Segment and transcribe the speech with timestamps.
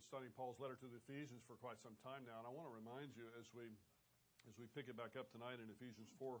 [0.00, 2.64] been studying Paul's letter to the Ephesians for quite some time now, and I want
[2.64, 3.68] to remind you as we
[4.48, 6.40] as we pick it back up tonight in Ephesians 4,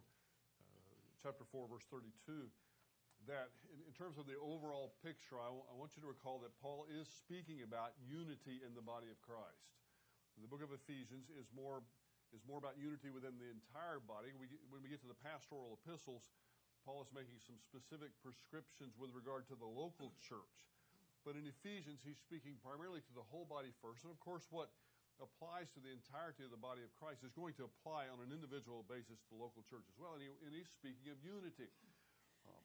[1.20, 2.48] chapter 4, verse 32,
[3.28, 6.40] that in, in terms of the overall picture, I, w- I want you to recall
[6.40, 9.68] that Paul is speaking about unity in the body of Christ.
[10.40, 11.84] The book of Ephesians is more
[12.32, 14.32] is more about unity within the entire body.
[14.40, 16.32] We, when we get to the pastoral epistles,
[16.88, 20.56] Paul is making some specific prescriptions with regard to the local church.
[21.24, 24.08] But in Ephesians, he's speaking primarily to the whole body first.
[24.08, 24.72] And of course, what
[25.20, 28.32] applies to the entirety of the body of Christ is going to apply on an
[28.32, 30.16] individual basis to the local church as well.
[30.16, 31.68] And, he, and he's speaking of unity.
[32.48, 32.64] Um,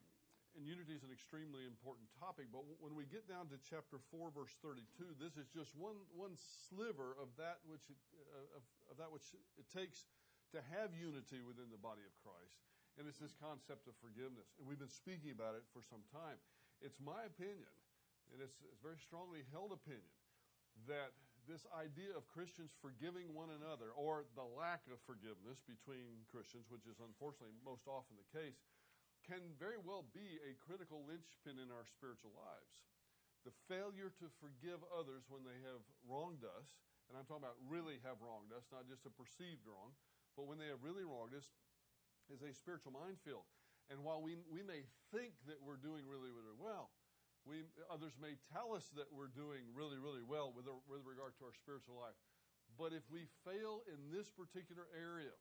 [0.55, 2.47] and unity is an extremely important topic.
[2.47, 6.39] But when we get down to chapter 4, verse 32, this is just one, one
[6.39, 9.27] sliver of that, which it, uh, of, of that which
[9.59, 10.07] it takes
[10.55, 12.55] to have unity within the body of Christ.
[12.95, 14.55] And it's this concept of forgiveness.
[14.55, 16.39] And we've been speaking about it for some time.
[16.79, 17.67] It's my opinion
[18.33, 20.13] and it's, it's a very strongly held opinion
[20.87, 21.13] that
[21.45, 26.89] this idea of Christians forgiving one another, or the lack of forgiveness between Christians, which
[26.89, 28.57] is unfortunately most often the case,
[29.25, 32.85] can very well be a critical linchpin in our spiritual lives.
[33.45, 38.01] The failure to forgive others when they have wronged us, and I'm talking about really
[38.01, 39.93] have wronged us, not just a perceived wrong,
[40.33, 41.53] but when they have really wronged us,
[42.33, 43.45] is a spiritual minefield.
[43.93, 44.81] And while we, we may
[45.13, 46.89] think that we're doing really, really well,
[47.45, 51.45] we, others may tell us that we're doing really, really well with, with regard to
[51.45, 52.17] our spiritual life.
[52.75, 55.31] But if we fail in this particular area,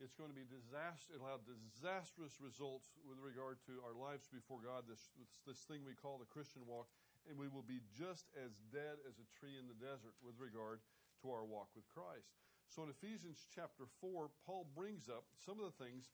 [0.00, 1.12] it's going to be disaster.
[1.12, 4.88] It'll have disastrous results with regard to our lives before God.
[4.88, 5.12] This
[5.44, 6.88] this thing we call the Christian walk,
[7.28, 10.80] and we will be just as dead as a tree in the desert with regard
[11.20, 12.32] to our walk with Christ.
[12.72, 16.08] So in Ephesians chapter four, Paul brings up some of the things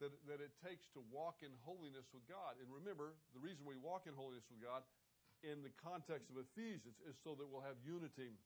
[0.00, 2.56] that, that it takes to walk in holiness with God.
[2.58, 4.82] And remember, the reason we walk in holiness with God
[5.44, 8.36] in the context of Ephesians is so that we'll have unity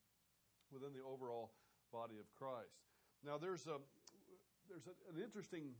[0.70, 1.54] within the overall
[1.94, 2.74] body of Christ.
[3.22, 3.78] Now, there's a
[4.68, 5.76] there's a, an interesting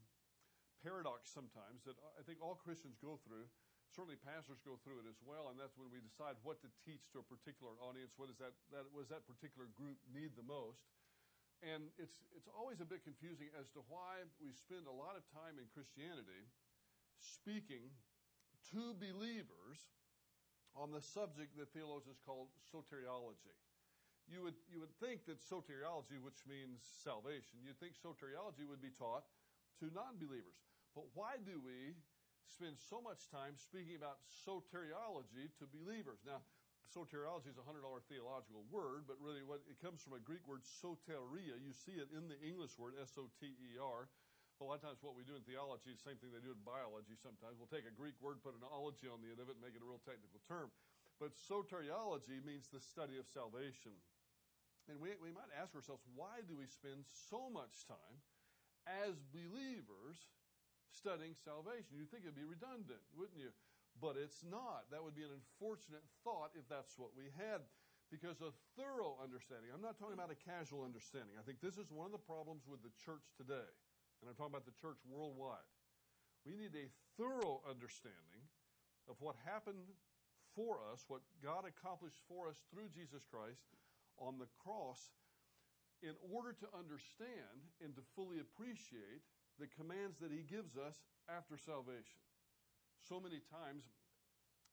[0.84, 3.48] paradox sometimes that I think all Christians go through.
[3.94, 7.06] Certainly, pastors go through it as well, and that's when we decide what to teach
[7.14, 8.10] to a particular audience.
[8.18, 10.82] What does that, that what does that particular group need the most?
[11.64, 15.24] And it's, it's always a bit confusing as to why we spend a lot of
[15.32, 16.44] time in Christianity
[17.16, 17.88] speaking
[18.76, 19.80] to believers
[20.76, 23.56] on the subject that theologians call soteriology.
[24.28, 28.92] You would, you would think that soteriology, which means salvation, you'd think soteriology would be
[28.92, 29.24] taught
[29.80, 30.60] to non believers.
[30.92, 31.96] But why do we
[32.44, 36.20] spend so much time speaking about soteriology to believers?
[36.24, 36.44] Now,
[36.90, 40.44] soteriology is a hundred dollar theological word, but really what it comes from a Greek
[40.44, 41.56] word soteria.
[41.56, 44.08] You see it in the English word S O T E R.
[44.62, 46.54] A lot of times, what we do in theology is the same thing they do
[46.54, 47.18] in biology.
[47.18, 49.64] Sometimes we'll take a Greek word, put an ology on the end of it, and
[49.66, 50.70] make it a real technical term.
[51.18, 53.98] But soteriology means the study of salvation.
[54.86, 58.22] And we, we might ask ourselves, why do we spend so much time
[58.86, 60.22] as believers
[60.94, 61.98] studying salvation?
[61.98, 63.50] You'd think it'd be redundant, wouldn't you?
[64.00, 64.90] But it's not.
[64.90, 67.62] That would be an unfortunate thought if that's what we had.
[68.12, 71.34] Because a thorough understanding, I'm not talking about a casual understanding.
[71.40, 73.66] I think this is one of the problems with the church today,
[74.20, 75.66] and I'm talking about the church worldwide.
[76.46, 78.44] We need a thorough understanding
[79.08, 79.88] of what happened
[80.54, 83.66] for us, what God accomplished for us through Jesus Christ
[84.20, 85.00] on the cross,
[86.04, 89.24] in order to understand and to fully appreciate
[89.58, 92.20] the commands that He gives us after salvation
[93.08, 93.84] so many times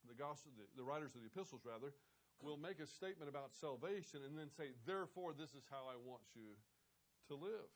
[0.08, 1.94] the gospel, the, the writers of the epistles rather,
[2.42, 6.26] will make a statement about salvation and then say, therefore, this is how I want
[6.34, 6.58] you
[7.30, 7.70] to live.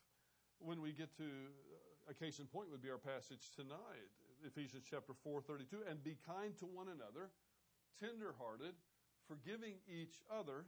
[0.59, 4.11] When we get to uh, a case in point would be our passage tonight,
[4.43, 7.31] Ephesians chapter 4, 32, and be kind to one another,
[8.03, 8.75] tenderhearted,
[9.31, 10.67] forgiving each other,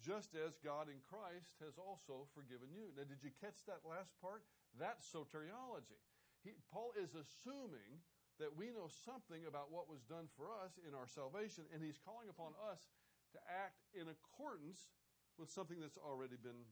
[0.00, 2.92] just as God in Christ has also forgiven you.
[2.96, 4.42] Now, did you catch that last part?
[4.76, 6.00] That's soteriology.
[6.42, 8.02] He, Paul is assuming
[8.42, 12.00] that we know something about what was done for us in our salvation, and He's
[12.02, 12.90] calling upon us
[13.34, 14.90] to act in accordance
[15.38, 16.66] with something that's already been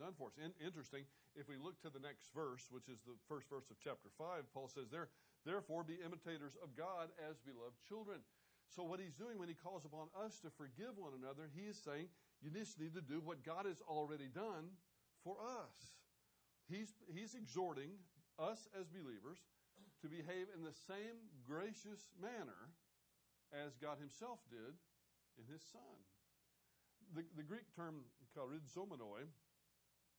[0.00, 0.36] done for us.
[0.40, 1.04] In, interesting,
[1.36, 4.48] if we look to the next verse, which is the first verse of chapter 5,
[4.52, 5.08] Paul says there,
[5.44, 8.20] Therefore be imitators of God as beloved children.
[8.70, 11.76] So, what he's doing when he calls upon us to forgive one another, he is
[11.76, 12.08] saying,
[12.40, 14.72] You just need to do what God has already done
[15.24, 15.76] for us.
[16.70, 17.90] He's, he's exhorting
[18.38, 19.44] us as believers
[20.02, 22.74] to behave in the same gracious manner
[23.54, 24.74] as God Himself did
[25.38, 25.96] in His Son.
[27.14, 28.02] The, the Greek term
[28.34, 29.30] charizomenoi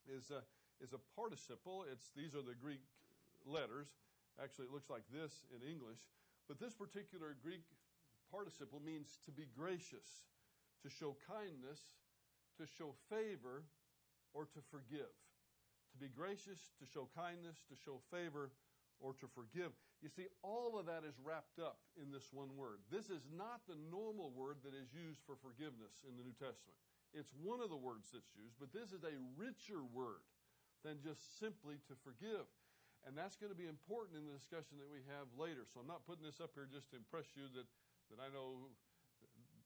[0.07, 0.41] is a,
[0.79, 1.83] is a participle.
[1.91, 2.81] It's, these are the Greek
[3.45, 3.91] letters.
[4.41, 5.99] Actually, it looks like this in English.
[6.47, 7.63] But this particular Greek
[8.31, 10.25] participle means to be gracious,
[10.81, 11.79] to show kindness,
[12.57, 13.63] to show favor,
[14.33, 15.13] or to forgive.
[15.93, 18.49] To be gracious, to show kindness, to show favor,
[19.03, 19.75] or to forgive.
[19.99, 22.79] You see, all of that is wrapped up in this one word.
[22.87, 26.79] This is not the normal word that is used for forgiveness in the New Testament.
[27.11, 30.23] It's one of the words that's used, but this is a richer word
[30.81, 32.47] than just simply to forgive.
[33.03, 35.67] And that's going to be important in the discussion that we have later.
[35.67, 37.67] So I'm not putting this up here just to impress you that,
[38.07, 38.71] that I know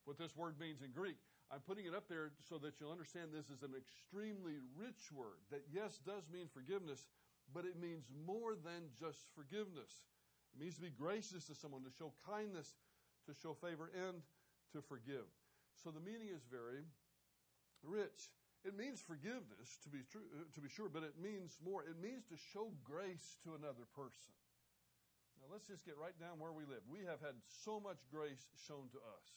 [0.10, 1.22] what this word means in Greek.
[1.54, 5.40] I'm putting it up there so that you'll understand this is an extremely rich word
[5.54, 7.08] that, yes, does mean forgiveness,
[7.54, 10.08] but it means more than just forgiveness.
[10.54, 12.76] It means to be gracious to someone, to show kindness,
[13.28, 14.22] to show favor, and
[14.74, 15.28] to forgive.
[15.76, 16.84] So the meaning is very
[17.84, 18.34] rich.
[18.66, 21.86] It means forgiveness, to be, true, uh, to be sure, but it means more.
[21.86, 24.34] It means to show grace to another person.
[25.40, 26.82] Now, let's just get right down where we live.
[26.90, 29.28] We have had so much grace shown to us.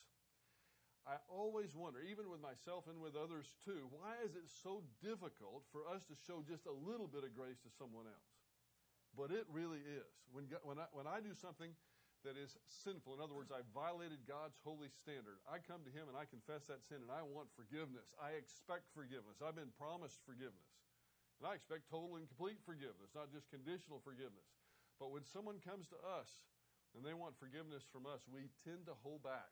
[1.08, 5.64] I always wonder, even with myself and with others too, why is it so difficult
[5.72, 8.32] for us to show just a little bit of grace to someone else?
[9.16, 10.12] But it really is.
[10.30, 11.72] When, when, I, when I do something
[12.24, 13.16] that is sinful.
[13.16, 15.40] In other words, I violated God's holy standard.
[15.48, 18.12] I come to Him and I confess that sin and I want forgiveness.
[18.20, 19.40] I expect forgiveness.
[19.40, 20.68] I've been promised forgiveness.
[21.40, 24.44] And I expect total and complete forgiveness, not just conditional forgiveness.
[25.00, 26.28] But when someone comes to us
[26.92, 29.48] and they want forgiveness from us, we tend to hold back.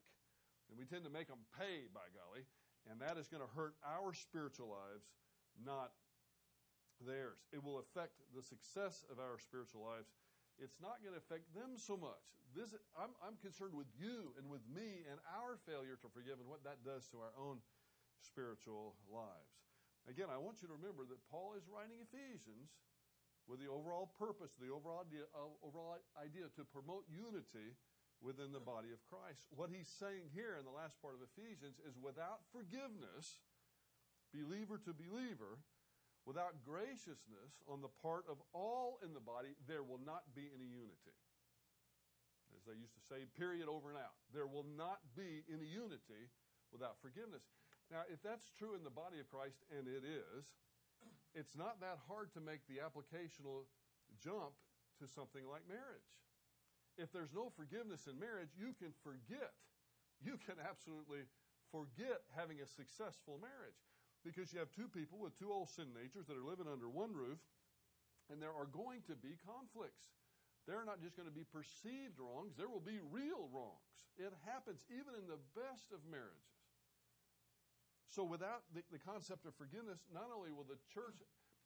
[0.68, 2.44] And we tend to make them pay, by golly.
[2.88, 5.04] And that is going to hurt our spiritual lives,
[5.60, 5.92] not
[7.04, 7.40] theirs.
[7.52, 10.12] It will affect the success of our spiritual lives
[10.58, 12.22] it's not going to affect them so much.
[12.50, 16.50] This, I'm, I'm concerned with you and with me and our failure to forgive and
[16.50, 17.62] what that does to our own
[18.18, 19.54] spiritual lives.
[20.10, 22.74] Again, I want you to remember that Paul is writing Ephesians
[23.46, 27.78] with the overall purpose, the overall idea, uh, overall idea to promote unity
[28.20, 29.46] within the body of Christ.
[29.54, 33.42] What he's saying here in the last part of Ephesians is without forgiveness,
[34.34, 35.62] believer to believer,
[36.28, 40.68] Without graciousness on the part of all in the body, there will not be any
[40.68, 41.16] unity.
[42.52, 44.12] As they used to say, period, over and out.
[44.28, 46.28] There will not be any unity
[46.68, 47.48] without forgiveness.
[47.88, 50.52] Now, if that's true in the body of Christ, and it is,
[51.32, 53.64] it's not that hard to make the applicational
[54.20, 54.52] jump
[55.00, 56.12] to something like marriage.
[56.98, 59.54] If there's no forgiveness in marriage, you can forget.
[60.18, 61.30] You can absolutely
[61.70, 63.78] forget having a successful marriage
[64.26, 67.14] because you have two people with two old sin natures that are living under one
[67.14, 67.38] roof,
[68.26, 70.10] and there are going to be conflicts.
[70.66, 73.94] They're not just going to be perceived wrongs, there will be real wrongs.
[74.18, 76.50] It happens even in the best of marriages.
[78.10, 81.14] So, without the, the concept of forgiveness, not only will the church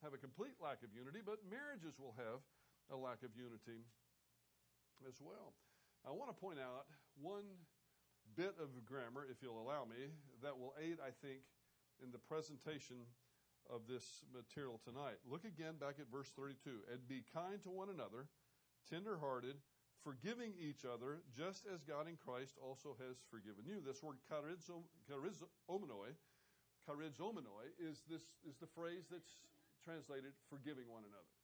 [0.04, 2.44] have a complete lack of unity, but marriages will have
[2.92, 3.88] a lack of unity
[5.12, 5.52] as well.
[6.08, 6.88] I want to point out
[7.20, 7.44] one
[8.32, 10.08] bit of grammar, if you'll allow me,
[10.40, 11.44] that will aid, I think,
[12.00, 13.04] in the presentation
[13.68, 15.20] of this material tonight.
[15.28, 16.88] Look again back at verse 32.
[16.88, 18.32] And be kind to one another,
[18.88, 19.60] tenderhearted,
[20.00, 23.84] forgiving each other, just as God in Christ also has forgiven you.
[23.84, 26.16] This word charizomenoi,
[26.82, 29.44] charizomenoi is, this, is the phrase that's
[29.84, 31.36] translated forgiving one another.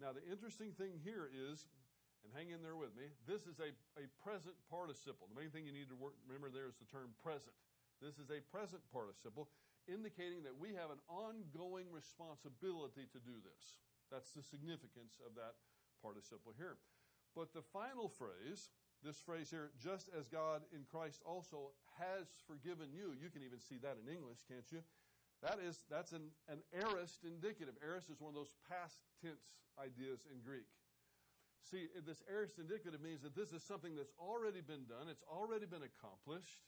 [0.00, 1.68] Now, the interesting thing here is,
[2.24, 5.28] and hang in there with me, this is a, a present participle.
[5.28, 7.52] The main thing you need to work, remember there is the term present.
[8.00, 9.52] This is a present participle
[9.84, 13.84] indicating that we have an ongoing responsibility to do this.
[14.08, 15.60] That's the significance of that
[16.00, 16.80] participle here.
[17.36, 18.72] But the final phrase,
[19.04, 23.60] this phrase here, just as God in Christ also has forgiven you, you can even
[23.60, 24.80] see that in English, can't you?
[25.42, 27.74] That is, that's an, an aorist indicative.
[27.84, 30.64] Aorist is one of those past tense ideas in Greek.
[31.64, 35.64] See, this aorist indicative means that this is something that's already been done, it's already
[35.64, 36.60] been accomplished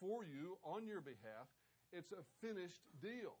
[0.00, 1.48] for you on your behalf,
[1.92, 3.40] it's a finished deal.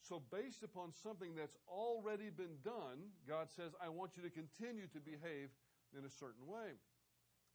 [0.00, 4.86] So, based upon something that's already been done, God says, I want you to continue
[4.94, 5.52] to behave
[5.92, 6.80] in a certain way.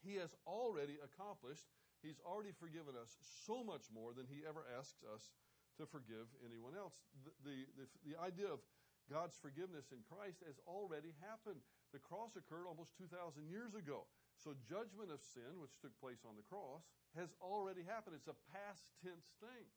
[0.03, 1.65] He has already accomplished,
[2.03, 3.17] He's already forgiven us
[3.47, 5.33] so much more than He ever asks us
[5.81, 7.01] to forgive anyone else.
[7.25, 8.61] The, the, the, the idea of
[9.05, 11.61] God's forgiveness in Christ has already happened.
[11.93, 14.09] The cross occurred almost 2,000 years ago.
[14.35, 16.83] So, judgment of sin, which took place on the cross,
[17.15, 18.17] has already happened.
[18.19, 19.69] It's a past tense thing.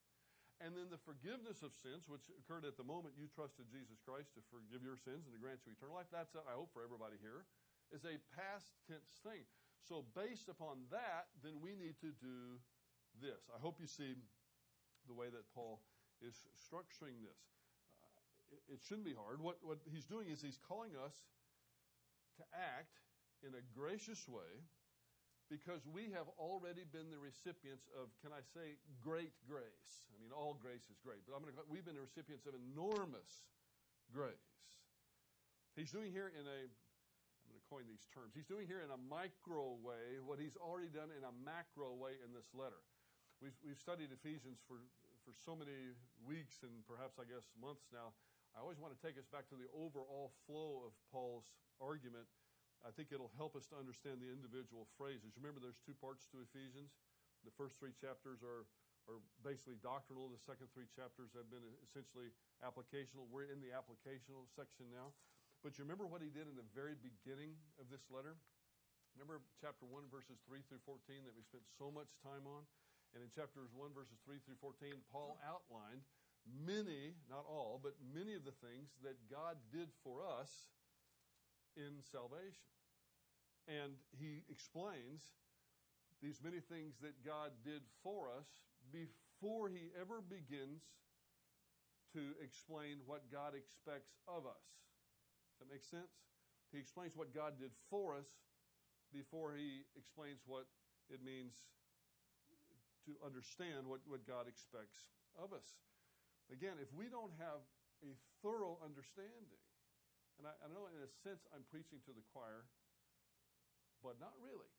[0.59, 4.35] And then the forgiveness of sins, which occurred at the moment you trusted Jesus Christ
[4.35, 7.15] to forgive your sins and to grant you eternal life, that's, I hope, for everybody
[7.23, 7.47] here,
[7.95, 9.47] is a past tense thing.
[9.87, 12.59] So, based upon that, then we need to do
[13.23, 13.47] this.
[13.55, 14.19] I hope you see
[15.07, 15.79] the way that Paul
[16.19, 17.39] is structuring this.
[18.50, 19.40] It, it shouldn't be hard.
[19.40, 21.14] What, what he's doing is he's calling us
[22.38, 23.00] to act
[23.43, 24.67] in a gracious way
[25.49, 30.05] because we have already been the recipients of, can I say, great grace.
[30.12, 32.52] I mean, all grace is great, but I'm going to, we've been the recipients of
[32.52, 33.49] enormous
[34.12, 34.52] grace.
[35.73, 38.93] He's doing here in a, I'm going to coin these terms, he's doing here in
[38.93, 42.85] a micro way what he's already done in a macro way in this letter.
[43.40, 44.85] We've, we've studied Ephesians for,
[45.25, 48.12] for so many weeks and perhaps, I guess, months now.
[48.59, 51.47] I always want to take us back to the overall flow of Paul's
[51.79, 52.27] argument
[52.87, 55.35] I think it'll help us to understand the individual phrases.
[55.35, 56.95] Remember, there's two parts to Ephesians.
[57.43, 58.71] The first three chapters are,
[59.11, 60.31] are basically doctrinal.
[60.31, 62.31] The second three chapters have been essentially
[62.62, 63.27] applicational.
[63.27, 65.11] We're in the applicational section now.
[65.67, 68.38] But you remember what he did in the very beginning of this letter?
[69.19, 72.62] Remember chapter 1, verses 3 through 14 that we spent so much time on?
[73.11, 76.07] And in chapters 1, verses 3 through 14, Paul outlined
[76.67, 80.50] many, not all, but many of the things that God did for us
[81.76, 82.69] in salvation.
[83.69, 85.23] And he explains
[86.23, 88.49] these many things that God did for us
[88.90, 90.83] before he ever begins
[92.12, 94.64] to explain what God expects of us.
[95.52, 96.11] Does that make sense?
[96.73, 98.28] He explains what God did for us
[99.12, 100.67] before he explains what
[101.09, 101.55] it means
[103.07, 105.64] to understand what, what God expects of us.
[106.49, 107.61] Again, if we don't have
[108.00, 109.62] a thorough understanding
[110.38, 112.71] and I, I know in a sense I'm preaching to the choir,
[114.00, 114.71] but not really.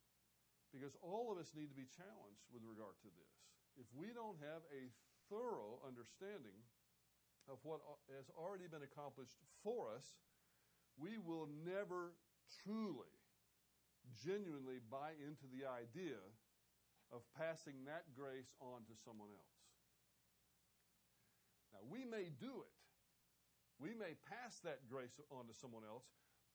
[0.72, 3.32] Because all of us need to be challenged with regard to this.
[3.76, 4.88] If we don't have a
[5.28, 6.56] thorough understanding
[7.52, 7.84] of what
[8.16, 9.36] has already been accomplished
[9.66, 10.06] for us,
[10.96, 12.16] we will never
[12.64, 13.12] truly,
[14.22, 16.22] genuinely buy into the idea
[17.10, 19.59] of passing that grace on to someone else.
[21.80, 22.76] Now, we may do it
[23.80, 26.04] we may pass that grace on to someone else,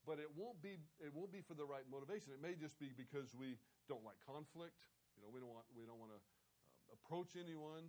[0.04, 2.36] but it won't be it won't be for the right motivation.
[2.36, 3.56] It may just be because we
[3.88, 4.76] don't like conflict.
[5.16, 7.88] You know, we don't want we don't want to uh, approach anyone.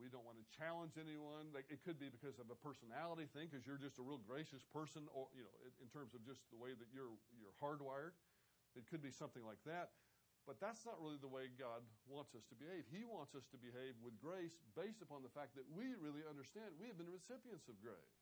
[0.00, 1.52] We don't want to challenge anyone.
[1.52, 4.64] Like, it could be because of a personality thing, because you're just a real gracious
[4.64, 8.16] person, or you know, in, in terms of just the way that you're you're hardwired.
[8.72, 9.92] It could be something like that.
[10.42, 12.82] But that's not really the way God wants us to behave.
[12.90, 16.74] He wants us to behave with grace based upon the fact that we really understand
[16.82, 18.18] we have been recipients of grace.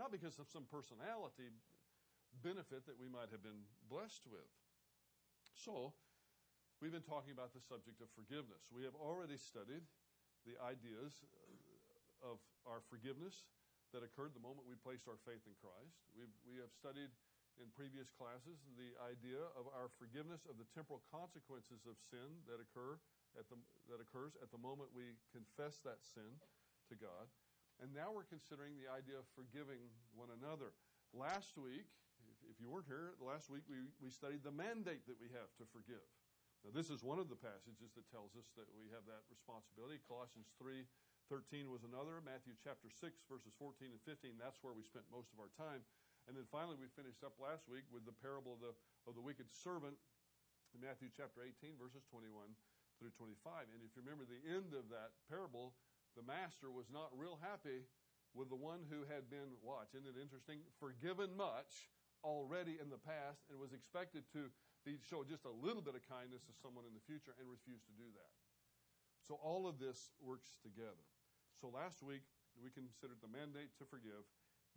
[0.00, 1.52] Not because of some personality
[2.40, 4.48] benefit that we might have been blessed with.
[5.52, 5.92] So,
[6.80, 8.64] we've been talking about the subject of forgiveness.
[8.72, 9.84] We have already studied
[10.48, 11.26] the ideas
[12.24, 13.44] of our forgiveness
[13.92, 15.98] that occurred the moment we placed our faith in Christ.
[16.12, 17.08] We've, we have studied
[17.58, 22.62] in previous classes the idea of our forgiveness of the temporal consequences of sin that
[22.62, 22.98] occur
[23.36, 23.58] at the,
[23.90, 26.38] that occurs at the moment we confess that sin
[26.88, 27.28] to God.
[27.78, 30.74] And now we're considering the idea of forgiving one another.
[31.14, 31.86] Last week,
[32.50, 35.64] if you weren't here, last week we, we studied the mandate that we have to
[35.70, 36.02] forgive.
[36.66, 40.02] Now, this is one of the passages that tells us that we have that responsibility.
[40.10, 40.82] Colossians 3
[41.28, 42.24] 13 was another.
[42.24, 45.84] Matthew chapter 6, verses 14 and 15, that's where we spent most of our time.
[46.28, 48.76] And then finally, we finished up last week with the parable of the,
[49.08, 49.96] of the wicked servant
[50.76, 52.52] in Matthew chapter 18, verses 21
[53.00, 53.72] through 25.
[53.72, 55.72] And if you remember the end of that parable,
[56.12, 57.88] the master was not real happy
[58.36, 61.88] with the one who had been, watch, isn't it interesting, forgiven much
[62.20, 64.52] already in the past and was expected to
[65.08, 67.94] show just a little bit of kindness to someone in the future and refused to
[67.96, 68.32] do that.
[69.24, 71.04] So all of this works together.
[71.56, 72.24] So last week
[72.56, 74.24] we considered the mandate to forgive.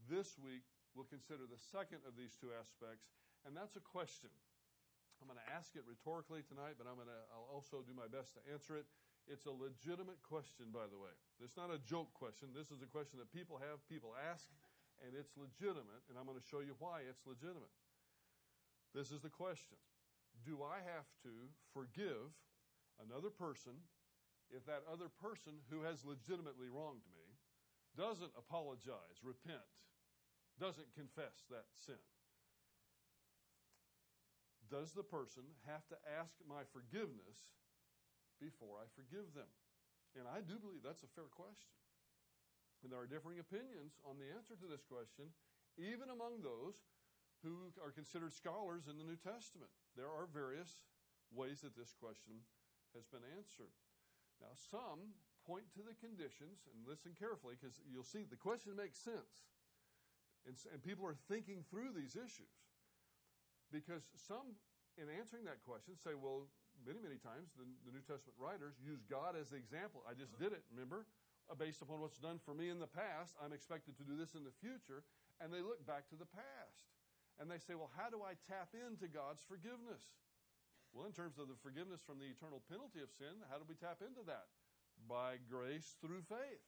[0.08, 3.12] This week we'll consider the second of these two aspects,
[3.48, 4.31] and that's a question.
[5.21, 8.10] I'm going to ask it rhetorically tonight, but I'm going to I'll also do my
[8.10, 8.89] best to answer it.
[9.29, 11.13] It's a legitimate question, by the way.
[11.38, 12.50] It's not a joke question.
[12.57, 14.50] This is a question that people have, people ask,
[15.05, 17.69] and it's legitimate, and I'm going to show you why it's legitimate.
[18.98, 19.77] This is the question
[20.41, 22.33] Do I have to forgive
[22.98, 23.77] another person
[24.50, 27.24] if that other person who has legitimately wronged me
[27.95, 29.63] doesn't apologize, repent,
[30.60, 32.01] doesn't confess that sin?
[34.72, 37.60] Does the person have to ask my forgiveness
[38.39, 39.51] before I forgive them?
[40.15, 41.75] And I do believe that's a fair question.
[42.84, 45.29] And there are differing opinions on the answer to this question,
[45.77, 46.88] even among those
[47.43, 49.70] who are considered scholars in the New Testament.
[49.93, 50.88] There are various
[51.36, 52.41] ways that this question
[52.96, 53.72] has been answered.
[54.39, 55.13] Now, some
[55.46, 59.46] point to the conditions, and listen carefully because you'll see the question makes sense.
[60.48, 62.53] And, and people are thinking through these issues.
[63.69, 64.57] Because some,
[64.98, 66.50] in answering that question, say, well,
[66.83, 70.03] many, many times the, the New Testament writers use God as the example.
[70.03, 71.07] I just did it, remember?
[71.48, 74.36] Uh, based upon what's done for me in the past, I'm expected to do this
[74.36, 75.05] in the future.
[75.39, 76.83] And they look back to the past.
[77.39, 80.03] And they say, well, how do I tap into God's forgiveness?
[80.91, 83.79] Well, in terms of the forgiveness from the eternal penalty of sin, how do we
[83.79, 84.51] tap into that?
[85.07, 86.65] By grace through faith.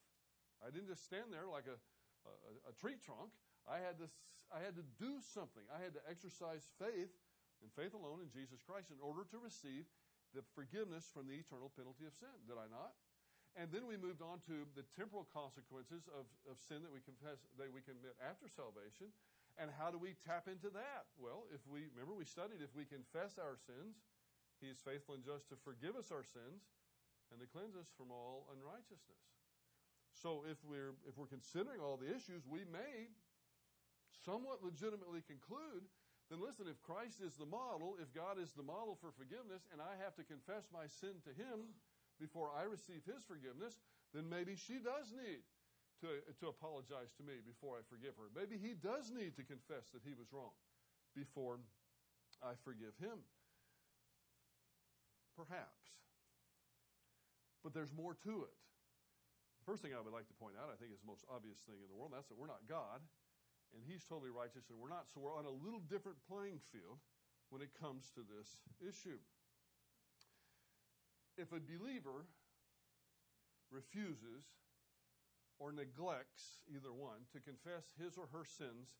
[0.64, 1.76] I didn't just stand there like a,
[2.24, 3.36] a, a tree trunk.
[3.68, 4.08] I had, to,
[4.52, 5.64] I had to do something.
[5.72, 7.14] I had to exercise faith
[7.64, 9.88] and faith alone in Jesus Christ in order to receive
[10.36, 12.34] the forgiveness from the eternal penalty of sin.
[12.50, 12.92] Did I not?
[13.54, 17.46] And then we moved on to the temporal consequences of, of sin that we confess
[17.62, 19.14] that we commit after salvation.
[19.62, 21.06] And how do we tap into that?
[21.22, 24.02] Well, if we remember we studied if we confess our sins,
[24.58, 26.66] he is faithful and just to forgive us our sins
[27.30, 29.22] and to cleanse us from all unrighteousness.
[30.18, 33.14] So if we're if we're considering all the issues, we may
[34.22, 35.86] somewhat legitimately conclude
[36.32, 39.84] then listen, if Christ is the model, if God is the model for forgiveness, and
[39.84, 41.76] I have to confess my sin to Him
[42.18, 43.78] before I receive His forgiveness,
[44.16, 45.44] then maybe she does need
[46.02, 48.34] to, to apologize to me before I forgive her.
[48.34, 50.52] Maybe he does need to confess that he was wrong
[51.16, 51.64] before
[52.44, 53.24] I forgive him.
[55.40, 55.80] Perhaps.
[57.64, 58.58] But there's more to it.
[59.64, 61.80] First thing I would like to point out, I think is the most obvious thing
[61.80, 63.00] in the world, that's that we're not God,
[63.74, 65.10] and He's totally righteous, and we're not.
[65.10, 67.02] So we're on a little different playing field
[67.50, 69.22] when it comes to this issue.
[71.38, 72.30] If a believer
[73.74, 74.46] refuses
[75.58, 78.94] or neglects, either one, to confess his or her sins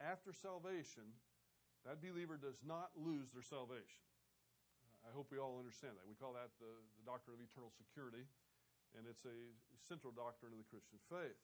[0.00, 1.16] after salvation,
[1.88, 4.04] that believer does not lose their salvation.
[5.02, 6.06] I hope we all understand that.
[6.06, 8.22] We call that the, the doctrine of eternal security,
[8.94, 9.36] and it's a
[9.82, 11.40] central doctrine of the Christian faith.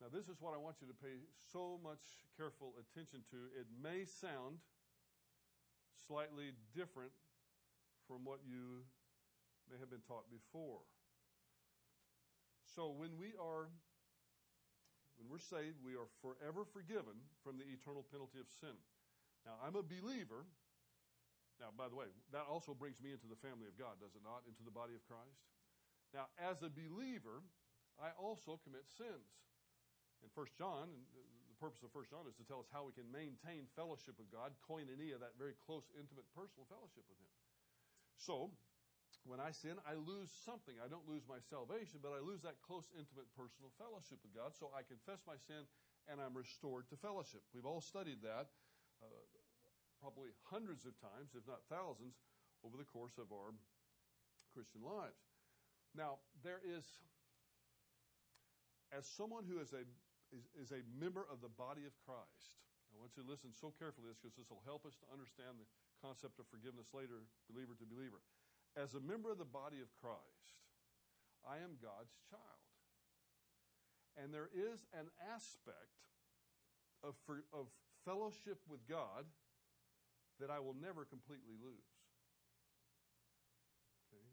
[0.00, 2.04] Now, this is what I want you to pay so much
[2.36, 3.48] careful attention to.
[3.56, 4.60] It may sound
[6.04, 7.12] slightly different
[8.04, 8.84] from what you
[9.72, 10.84] may have been taught before.
[12.76, 13.72] So, when we are
[15.16, 18.76] when we're saved, we are forever forgiven from the eternal penalty of sin.
[19.48, 20.44] Now, I'm a believer
[21.56, 24.20] now, by the way, that also brings me into the family of God, does it
[24.20, 24.44] not?
[24.44, 25.40] Into the body of Christ.
[26.12, 27.40] Now, as a believer,
[27.96, 29.24] I also commit sins.
[30.24, 33.08] In 1 John, the purpose of 1 John is to tell us how we can
[33.08, 37.32] maintain fellowship with God, koinonia, that very close, intimate, personal fellowship with Him.
[38.20, 38.52] So,
[39.26, 40.78] when I sin, I lose something.
[40.78, 44.54] I don't lose my salvation, but I lose that close, intimate, personal fellowship with God.
[44.54, 45.66] So I confess my sin
[46.06, 47.42] and I'm restored to fellowship.
[47.50, 48.46] We've all studied that.
[49.02, 49.10] Uh,
[49.98, 52.14] probably hundreds of times, if not thousands,
[52.62, 53.50] over the course of our
[54.54, 55.18] Christian lives.
[55.96, 56.84] Now, there is,
[58.92, 59.82] as someone who is a,
[60.34, 63.76] is, is a member of the body of Christ, I want you to listen so
[63.76, 65.68] carefully this because this will help us to understand the
[66.00, 68.24] concept of forgiveness later, believer to believer.
[68.72, 70.56] As a member of the body of Christ,
[71.44, 72.64] I am God's child.
[74.16, 76.08] And there is an aspect
[77.04, 77.20] of,
[77.52, 77.68] of
[78.08, 79.28] fellowship with God
[80.40, 81.92] that I will never completely lose.
[84.08, 84.24] Okay?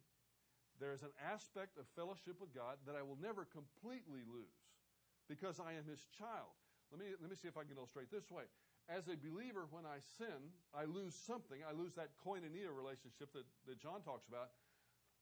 [0.80, 4.64] There's an aspect of fellowship with God that I will never completely lose
[5.30, 6.54] because I am His child.
[6.92, 8.46] Let me, let me see if I can illustrate this way.
[8.92, 11.64] As a believer, when I sin, I lose something.
[11.64, 14.52] I lose that koinonia relationship that, that John talks about,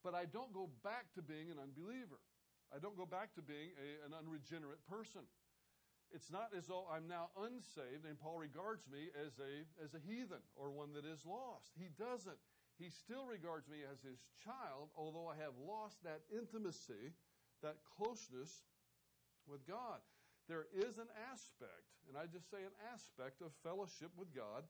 [0.03, 2.17] but I don't go back to being an unbeliever.
[2.73, 5.21] I don't go back to being a, an unregenerate person.
[6.11, 10.01] It's not as though I'm now unsaved and Paul regards me as a, as a
[10.03, 11.71] heathen or one that is lost.
[11.79, 12.39] He doesn't.
[12.75, 17.13] He still regards me as his child, although I have lost that intimacy,
[17.61, 18.65] that closeness
[19.47, 19.99] with God.
[20.49, 24.65] There is an aspect, and I just say an aspect of fellowship with God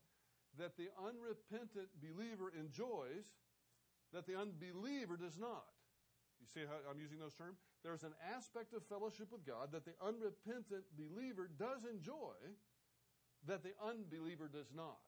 [0.59, 3.31] that the unrepentant believer enjoys
[4.11, 5.65] that the unbeliever does not.
[6.41, 7.61] You see how I'm using those terms?
[7.85, 12.35] There's an aspect of fellowship with God that the unrepentant believer does enjoy
[13.47, 14.99] that the unbeliever does not.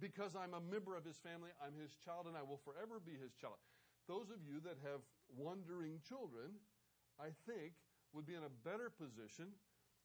[0.00, 3.14] Because I'm a member of his family, I'm his child, and I will forever be
[3.14, 3.60] his child.
[4.08, 6.58] Those of you that have wandering children,
[7.20, 7.78] I think,
[8.14, 9.50] would be in a better position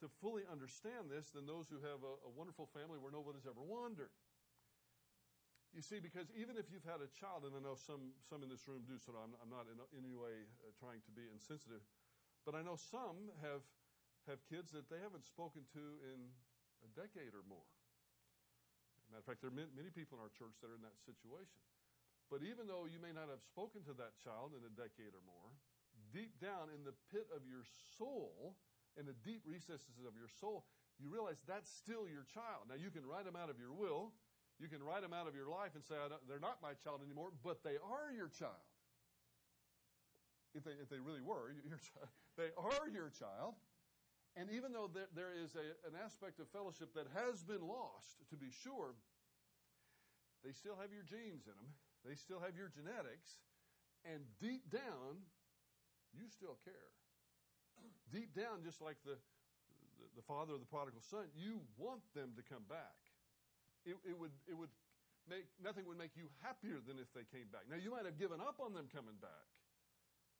[0.02, 3.38] to fully understand this than those who have a, a wonderful family where no one
[3.38, 4.12] has ever wandered.
[5.70, 8.50] You see, because even if you've had a child, and I know some, some in
[8.50, 11.86] this room do, so I'm, I'm not in, any way uh, trying to be insensitive,
[12.42, 13.62] but I know some have,
[14.26, 16.34] have kids that they haven't spoken to in
[16.82, 17.70] a decade or more.
[19.14, 21.62] Matter of fact, there are many people in our church that are in that situation.
[22.30, 25.24] But even though you may not have spoken to that child in a decade or
[25.26, 25.50] more,
[26.14, 27.64] deep down in the pit of your
[27.98, 28.56] soul,
[28.98, 30.66] in the deep recesses of your soul,
[31.00, 32.68] you realize that's still your child.
[32.68, 34.12] Now, you can write them out of your will,
[34.60, 35.96] you can write them out of your life and say,
[36.28, 38.60] they're not my child anymore, but they are your child.
[40.52, 43.56] If they, if they really were your child, they are your child.
[44.36, 48.20] And even though there, there is a, an aspect of fellowship that has been lost,
[48.30, 48.94] to be sure,
[50.44, 51.72] they still have your genes in them,
[52.04, 53.40] they still have your genetics,
[54.04, 55.24] and deep down,
[56.14, 56.90] you still care.
[58.12, 59.16] Deep down, just like the,
[60.02, 62.98] the, the father of the prodigal son, you want them to come back.
[63.86, 64.74] It, it, would, it would
[65.30, 67.70] make, nothing would make you happier than if they came back.
[67.70, 69.48] Now, you might have given up on them coming back,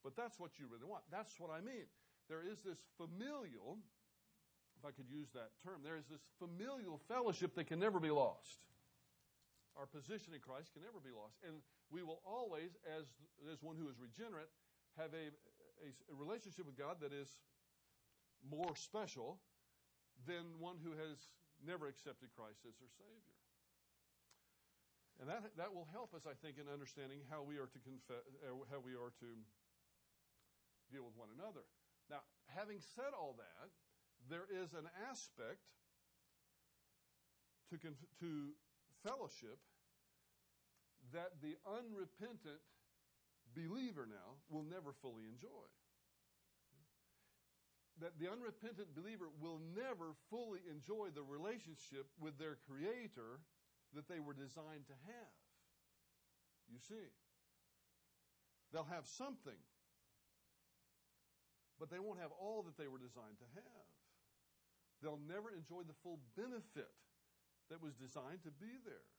[0.04, 1.06] but that's what you really want.
[1.14, 1.86] That's what I mean.
[2.28, 3.82] There is this familial,
[4.78, 8.12] if I could use that term, there is this familial fellowship that can never be
[8.12, 8.66] lost.
[9.78, 11.40] Our position in Christ can never be lost.
[11.46, 13.08] And we will always, as,
[13.48, 14.52] as one who is regenerate,
[14.98, 15.32] have a,
[15.84, 17.30] a, a relationship with God that is
[18.44, 19.40] more special
[20.28, 21.18] than one who has
[21.64, 23.36] never accepted Christ as their Savior.
[25.20, 28.24] And that, that will help us, I think, in understanding how we are to confess,
[28.48, 29.30] uh, how we are to
[30.88, 31.68] deal with one another.
[32.08, 33.68] Now, having said all that,
[34.32, 35.60] there is an aspect
[37.70, 37.76] to,
[38.24, 38.32] to
[39.04, 39.60] fellowship
[41.12, 42.64] that the unrepentant
[43.56, 45.68] believer now will never fully enjoy.
[48.00, 53.44] That the unrepentant believer will never fully enjoy the relationship with their Creator
[53.94, 55.36] that they were designed to have.
[56.72, 57.12] You see,
[58.72, 59.58] they'll have something,
[61.80, 63.90] but they won't have all that they were designed to have.
[65.02, 66.92] They'll never enjoy the full benefit
[67.72, 69.16] that was designed to be theirs.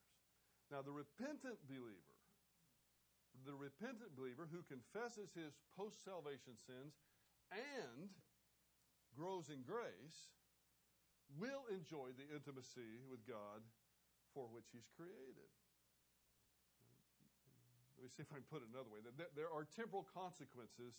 [0.71, 2.20] Now, the repentant believer,
[3.47, 6.99] the repentant believer who confesses his post salvation sins
[7.51, 8.11] and
[9.17, 10.31] grows in grace
[11.39, 13.63] will enjoy the intimacy with God
[14.35, 15.51] for which he's created.
[17.99, 19.05] Let me see if I can put it another way.
[19.37, 20.97] There are temporal consequences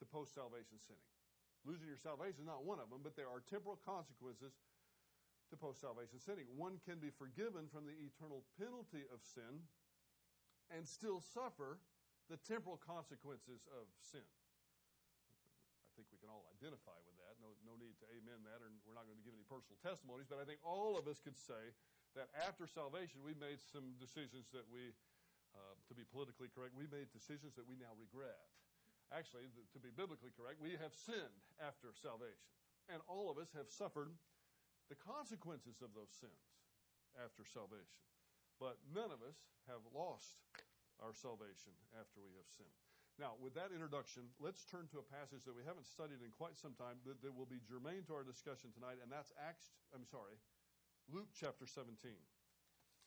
[0.00, 1.10] to post salvation sinning.
[1.68, 4.56] Losing your salvation is not one of them, but there are temporal consequences
[5.52, 6.48] to post salvation sinning.
[6.56, 9.68] One can be forgiven from the eternal penalty of sin
[10.70, 11.78] and still suffer
[12.30, 14.24] the temporal consequences of sin.
[14.24, 17.34] I think we can all identify with that.
[17.42, 20.30] No, no need to amen that, or we're not going to give any personal testimonies,
[20.30, 21.74] but I think all of us could say
[22.14, 24.94] that after salvation, we made some decisions that we,
[25.54, 28.50] uh, to be politically correct, we made decisions that we now regret.
[29.10, 32.46] Actually, to be biblically correct, we have sinned after salvation.
[32.86, 34.14] And all of us have suffered
[34.86, 36.62] the consequences of those sins
[37.18, 37.98] after salvation.
[38.60, 39.40] But none of us
[39.72, 40.36] have lost
[41.00, 42.76] our salvation after we have sinned.
[43.16, 46.60] Now, with that introduction, let's turn to a passage that we haven't studied in quite
[46.60, 50.04] some time that, that will be germane to our discussion tonight, and that's Acts, I'm
[50.04, 50.36] sorry,
[51.08, 51.96] Luke chapter 17.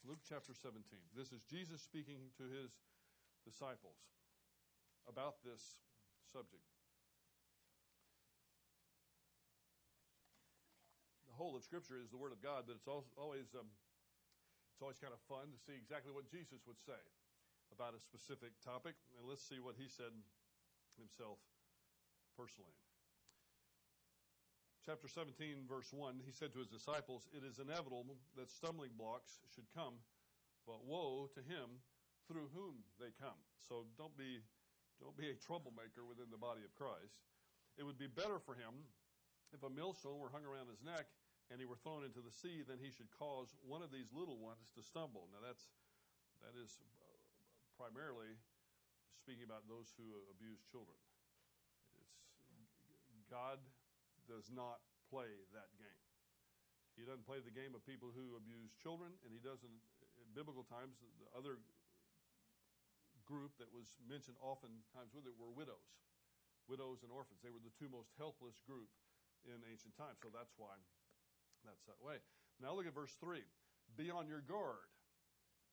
[0.04, 0.84] Luke chapter 17.
[1.16, 2.74] This is Jesus speaking to his
[3.46, 3.98] disciples
[5.08, 5.80] about this
[6.28, 6.66] subject.
[11.34, 12.86] the whole of Scripture is the Word of God, but it's
[13.18, 13.66] always um,
[14.74, 16.98] it's always kind of fun to see exactly what Jesus would say
[17.70, 20.10] about a specific topic, and let's see what he said
[20.98, 21.38] himself
[22.34, 22.74] personally.
[24.82, 29.46] Chapter 17, verse 1, he said to his disciples, It is inevitable that stumbling blocks
[29.54, 30.02] should come,
[30.66, 31.78] but woe to him
[32.26, 33.38] through whom they come.
[33.62, 34.42] So don't be,
[34.98, 37.22] don't be a troublemaker within the body of Christ.
[37.78, 38.90] It would be better for him
[39.54, 41.08] if a millstone were hung around his neck
[41.52, 44.40] and he were thrown into the sea, then he should cause one of these little
[44.40, 45.28] ones to stumble.
[45.32, 45.68] Now that's
[46.44, 47.20] that is uh,
[47.80, 48.36] primarily
[49.16, 51.00] speaking about those who abuse children.
[52.04, 52.20] It's,
[53.32, 53.64] God
[54.28, 56.04] does not play that game.
[57.00, 59.74] He doesn't play the game of people who abuse children, and he doesn't.
[60.22, 61.58] In biblical times, the other
[63.26, 65.96] group that was mentioned oftentimes with it were widows,
[66.68, 67.40] widows and orphans.
[67.42, 68.92] They were the two most helpless group
[69.48, 70.20] in ancient times.
[70.22, 70.76] So that's why
[71.66, 72.20] that's that way.
[72.62, 73.42] Now look at verse 3.
[73.98, 74.88] Be on your guard.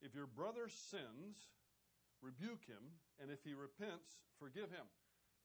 [0.00, 1.52] If your brother sins,
[2.24, 4.88] rebuke him, and if he repents, forgive him.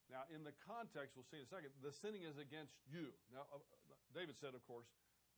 [0.08, 3.10] Now, in the context, we'll see in a second, the sinning is against you.
[3.34, 3.60] Now, uh,
[4.13, 4.88] David said, of course,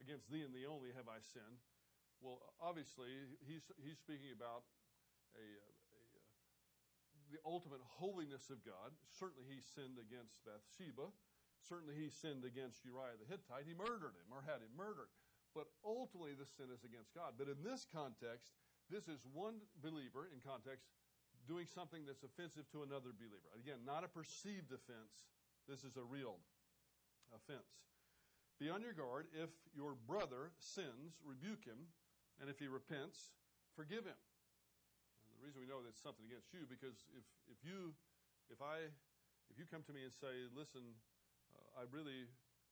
[0.03, 1.63] against thee and thee only have I sinned.
[2.19, 3.07] Well, obviously,
[3.47, 4.67] he's, he's speaking about
[5.37, 5.99] a, a, a,
[7.31, 8.91] the ultimate holiness of God.
[9.07, 11.15] Certainly, he sinned against Bathsheba.
[11.67, 13.67] Certainly, he sinned against Uriah the Hittite.
[13.67, 15.11] He murdered him or had him murdered.
[15.51, 17.35] But ultimately, the sin is against God.
[17.35, 18.55] But in this context,
[18.87, 20.87] this is one believer in context
[21.47, 23.39] doing something that's offensive to another believer.
[23.55, 25.27] Again, not a perceived offense.
[25.67, 26.39] This is a real
[27.31, 27.87] offense.
[28.59, 29.27] Be on your guard.
[29.35, 31.87] If your brother sins, rebuke him.
[32.39, 33.33] And if he repents,
[33.73, 34.19] forgive him.
[35.25, 37.97] And the reason we know that's something against you because if, if you
[38.49, 38.87] if I
[39.49, 40.83] if you come to me and say, listen,
[41.77, 42.25] I really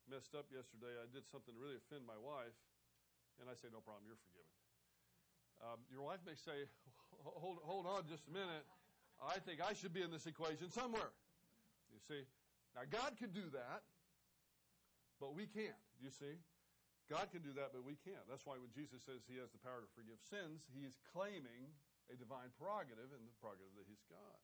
[0.09, 0.93] messed up yesterday.
[0.97, 2.55] I did something to really offend my wife.
[3.41, 4.53] And I say, no problem, you're forgiven.
[5.59, 6.67] Um, your wife may say,
[7.23, 8.63] hold, hold on just a minute.
[9.19, 11.11] I think I should be in this equation somewhere.
[11.91, 12.23] You see?
[12.75, 13.83] Now, God could do that,
[15.19, 15.79] but we can't.
[15.99, 16.35] Do you see?
[17.07, 18.23] God can do that, but we can't.
[18.27, 21.71] That's why when Jesus says he has the power to forgive sins, he's claiming
[22.11, 24.39] a divine prerogative and the prerogative that he's God.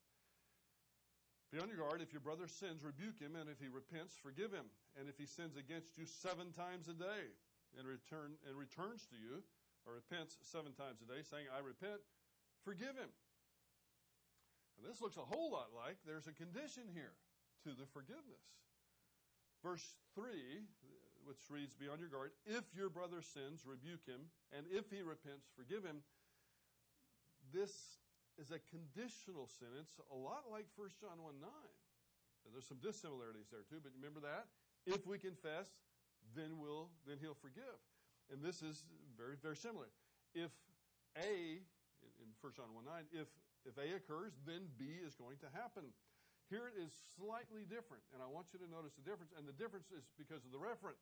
[1.52, 2.00] Be on your guard.
[2.00, 4.72] If your brother sins, rebuke him, and if he repents, forgive him.
[4.96, 7.28] And if he sins against you seven times a day
[7.76, 9.44] and return and returns to you,
[9.84, 12.00] or repents seven times a day, saying, I repent,
[12.64, 13.12] forgive him.
[14.80, 17.20] And this looks a whole lot like there's a condition here
[17.68, 18.48] to the forgiveness.
[19.60, 19.84] Verse
[20.16, 20.32] 3,
[21.28, 22.32] which reads, Be on your guard.
[22.48, 26.02] If your brother sins, rebuke him, and if he repents, forgive him.
[27.54, 27.76] This
[28.42, 31.46] is a conditional sentence, a lot like 1 John 1 9.
[32.50, 34.50] There's some dissimilarities there too, but remember that?
[34.90, 35.70] If we confess,
[36.34, 37.78] then we'll then he'll forgive.
[38.34, 38.82] And this is
[39.14, 39.94] very, very similar.
[40.34, 40.50] If
[41.22, 41.62] A,
[42.02, 43.30] in 1 John 1 9, if
[43.62, 45.86] if A occurs, then B is going to happen.
[46.50, 49.38] Here it is slightly different, and I want you to notice the difference.
[49.38, 50.98] And the difference is because of the referent.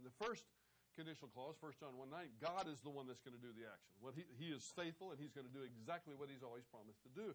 [0.00, 0.48] The first
[0.94, 3.66] conditional clause, 1 John 1 9, God is the one that's going to do the
[3.66, 3.94] action.
[3.98, 7.02] What he, he is faithful and he's going to do exactly what he's always promised
[7.04, 7.34] to do.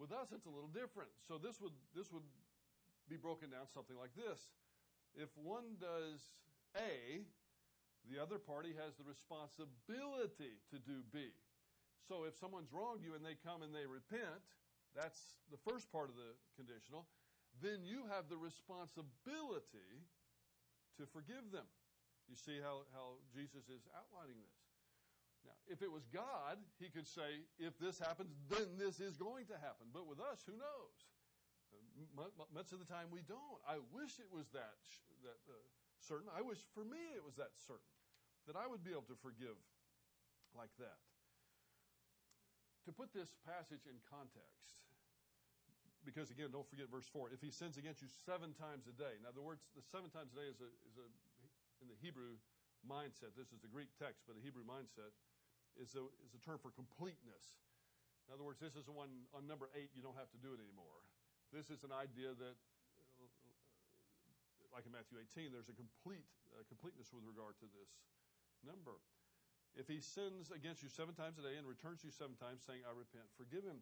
[0.00, 1.10] With us, it's a little different.
[1.26, 2.26] So this would this would
[3.10, 4.52] be broken down something like this.
[5.16, 6.20] If one does
[6.76, 7.24] A,
[8.06, 11.32] the other party has the responsibility to do B.
[12.06, 14.44] So if someone's wronged you and they come and they repent,
[14.96, 17.04] that's the first part of the conditional,
[17.60, 20.06] then you have the responsibility
[20.96, 21.66] to forgive them.
[22.28, 24.60] You see how, how Jesus is outlining this.
[25.48, 29.48] Now, if it was God, he could say, if this happens, then this is going
[29.48, 29.88] to happen.
[29.96, 30.96] But with us, who knows?
[32.54, 33.58] Much of the time we don't.
[33.66, 34.78] I wish it was that,
[35.26, 35.56] that uh,
[35.98, 36.30] certain.
[36.30, 37.90] I wish for me it was that certain,
[38.46, 39.58] that I would be able to forgive
[40.54, 41.02] like that.
[42.86, 44.88] To put this passage in context,
[46.06, 47.34] because again, don't forget verse 4.
[47.34, 49.18] If he sins against you seven times a day.
[49.20, 51.06] Now, the words, the seven times a day is a, is a
[51.80, 52.38] in the Hebrew
[52.86, 55.14] mindset, this is the Greek text, but the Hebrew mindset
[55.78, 57.62] is a, is term for completeness.
[58.26, 60.52] In other words, this is the one on number eight, you don't have to do
[60.52, 61.00] it anymore.
[61.48, 62.56] This is an idea that,
[64.68, 67.88] like in Matthew 18, there's a complete uh, completeness with regard to this
[68.60, 69.00] number.
[69.78, 72.66] If he sins against you seven times a day and returns to you seven times,
[72.66, 73.80] saying, I repent, forgive him.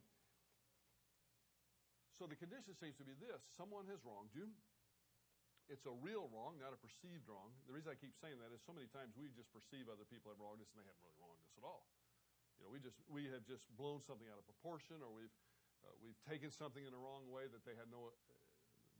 [2.15, 4.49] So the condition seems to be this someone has wronged you.
[5.66, 7.50] It's a real wrong, not a perceived wrong.
[7.66, 10.31] The reason I keep saying that is so many times we just perceive other people
[10.31, 11.90] have wronged us and they haven't really wronged us at all.
[12.57, 15.35] You know, we just we have just blown something out of proportion, or we've
[15.85, 18.14] uh, we've taken something in the wrong way that they had no uh,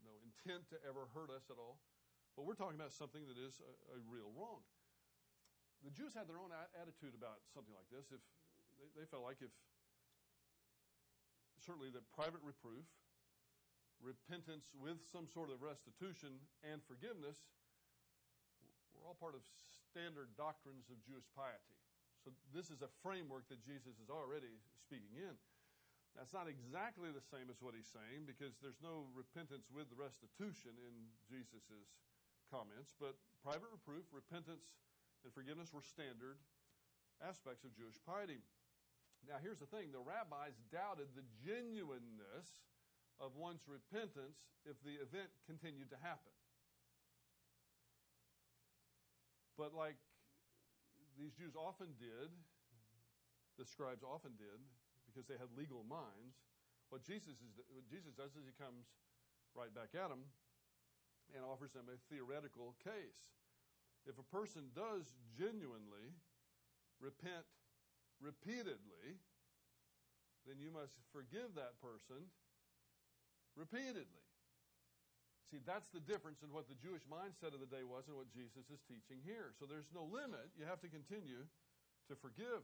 [0.05, 1.79] no intent to ever hurt us at all.
[2.37, 4.61] But we're talking about something that is a, a real wrong.
[5.81, 8.11] The Jews had their own attitude about something like this.
[8.13, 8.21] If
[8.77, 9.49] they, they felt like if
[11.65, 12.85] certainly that private reproof
[14.01, 17.37] repentance with some sort of restitution and forgiveness
[18.93, 19.41] were all part of
[19.89, 21.77] standard doctrines of Jewish piety.
[22.25, 24.51] So this is a framework that Jesus is already
[24.83, 25.37] speaking in.
[26.17, 29.97] That's not exactly the same as what he's saying because there's no repentance with the
[29.97, 30.93] restitution in
[31.29, 31.69] Jesus'
[32.49, 33.13] comments, but
[33.45, 34.65] private reproof, repentance,
[35.21, 36.41] and forgiveness were standard
[37.21, 38.41] aspects of Jewish piety.
[39.25, 42.49] Now, here's the thing the rabbis doubted the genuineness
[43.19, 46.33] of one's repentance if the event continued to happen.
[49.57, 49.97] But like
[51.17, 52.29] these Jews often did,
[53.57, 54.61] the scribes often did,
[55.09, 56.37] because they had legal minds,
[56.93, 58.85] what Jesus, is, what Jesus does is he comes
[59.57, 60.29] right back at them
[61.33, 63.33] and offers them a theoretical case.
[64.05, 66.15] If a person does genuinely
[67.01, 67.49] repent
[68.21, 69.19] repeatedly,
[70.45, 72.29] then you must forgive that person
[73.57, 74.23] repeatedly.
[75.49, 78.29] See, that's the difference in what the Jewish mindset of the day was and what
[78.29, 79.55] Jesus is teaching here.
[79.57, 80.53] So there's no limit.
[80.59, 81.47] You have to continue
[82.11, 82.61] to forgive.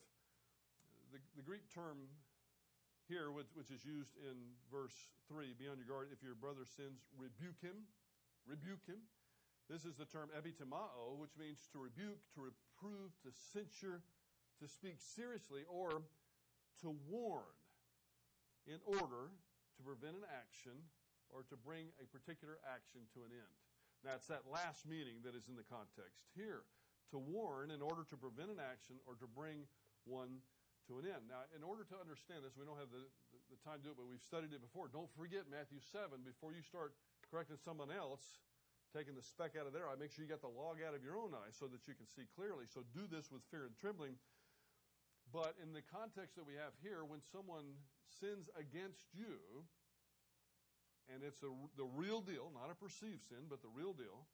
[1.16, 2.12] The, the Greek term
[3.08, 4.36] here, which, which is used in
[4.68, 4.96] verse
[5.32, 6.12] 3, be on your guard.
[6.12, 7.88] If your brother sins, rebuke him.
[8.44, 9.00] Rebuke him.
[9.72, 14.04] This is the term epitimao, which means to rebuke, to reprove, to censure,
[14.60, 16.04] to speak seriously, or
[16.84, 17.48] to warn
[18.68, 19.32] in order
[19.78, 20.76] to prevent an action
[21.34, 23.56] or to bring a particular action to an end.
[24.04, 26.68] It's that last meaning that is in the context here.
[27.16, 29.64] To warn in order to prevent an action or to bring
[30.04, 30.44] one
[30.90, 31.32] to an end.
[31.32, 33.92] Now, in order to understand this, we don't have the, the, the time to do
[33.96, 34.92] it, but we've studied it before.
[34.92, 36.20] Don't forget Matthew 7.
[36.28, 36.98] Before you start
[37.32, 38.44] correcting someone else,
[38.92, 41.06] taking the speck out of their eye, make sure you get the log out of
[41.06, 42.68] your own eye so that you can see clearly.
[42.68, 44.20] So do this with fear and trembling.
[45.32, 49.40] But in the context that we have here, when someone sins against you,
[51.12, 54.26] and it's a, the real deal, not a perceived sin, but the real deal,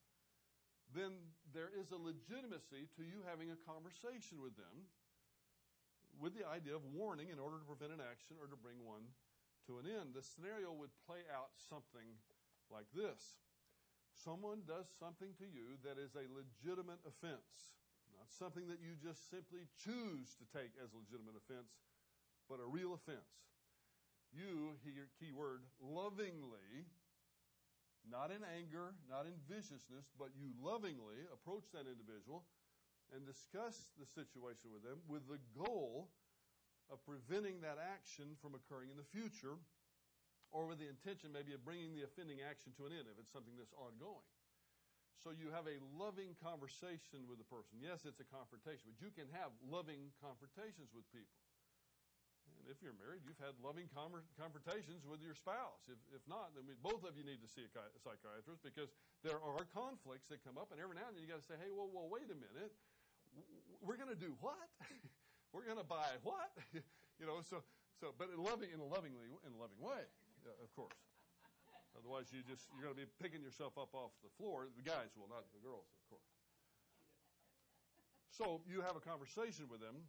[0.94, 1.14] then
[1.54, 4.90] there is a legitimacy to you having a conversation with them
[6.18, 9.06] with the idea of warning in order to prevent an action or to bring one
[9.70, 10.18] to an end.
[10.18, 12.18] The scenario would play out something
[12.74, 13.40] like this
[14.20, 17.72] Someone does something to you that is a legitimate offense,
[18.12, 21.72] not something that you just simply choose to take as a legitimate offense,
[22.52, 23.48] but a real offense.
[24.32, 24.78] You,
[25.20, 26.86] key word, lovingly
[28.08, 32.48] not in anger, not in viciousness, but you lovingly approach that individual
[33.14, 36.10] and discuss the situation with them with the goal
[36.90, 39.58] of preventing that action from occurring in the future
[40.50, 43.34] or with the intention maybe of bringing the offending action to an end if it's
[43.34, 44.26] something that's ongoing.
[45.22, 47.78] So you have a loving conversation with the person.
[47.84, 51.38] Yes, it's a confrontation, but you can have loving confrontations with people.
[52.60, 53.88] And if you're married, you've had loving
[54.36, 55.88] confrontations with your spouse.
[55.88, 58.92] If, if not, then we, both of you need to see a psychiatrist because
[59.24, 61.56] there are conflicts that come up, and every now and then you got to say,
[61.56, 62.76] hey, well, well, wait a minute.
[63.80, 64.60] We're going to do what?
[65.56, 66.52] We're going to buy what?
[67.20, 67.64] you know, so,
[67.98, 70.06] so, but in loving, in a lovingly, in a loving way,
[70.46, 71.00] uh, of course.
[71.98, 74.70] Otherwise, you just you're going to be picking yourself up off the floor.
[74.78, 76.30] The guys will, not the girls, of course.
[78.30, 80.06] So you have a conversation with them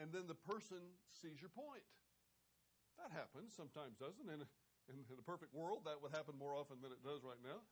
[0.00, 0.80] and then the person
[1.14, 1.86] sees your point.
[2.98, 4.42] That happens sometimes, doesn't in,
[4.90, 7.62] in a perfect world, that would happen more often than it does right now.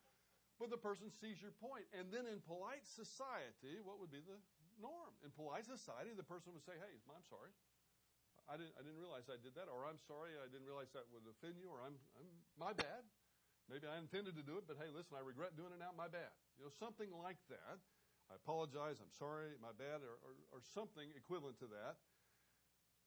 [0.61, 1.89] But the person sees your point.
[1.97, 4.39] And then in polite society, what would be the
[4.79, 5.11] norm?
[5.27, 7.51] In polite society, the person would say, Hey, I'm sorry.
[8.51, 11.07] I didn't, I didn't realize I did that, or I'm sorry, I didn't realize that
[11.15, 12.27] would offend you, or I'm, I'm
[12.59, 13.07] my bad.
[13.71, 16.11] Maybe I intended to do it, but hey, listen, I regret doing it now, my
[16.11, 16.35] bad.
[16.59, 17.79] You know, something like that.
[18.27, 22.03] I apologize, I'm sorry, my bad, or, or, or something equivalent to that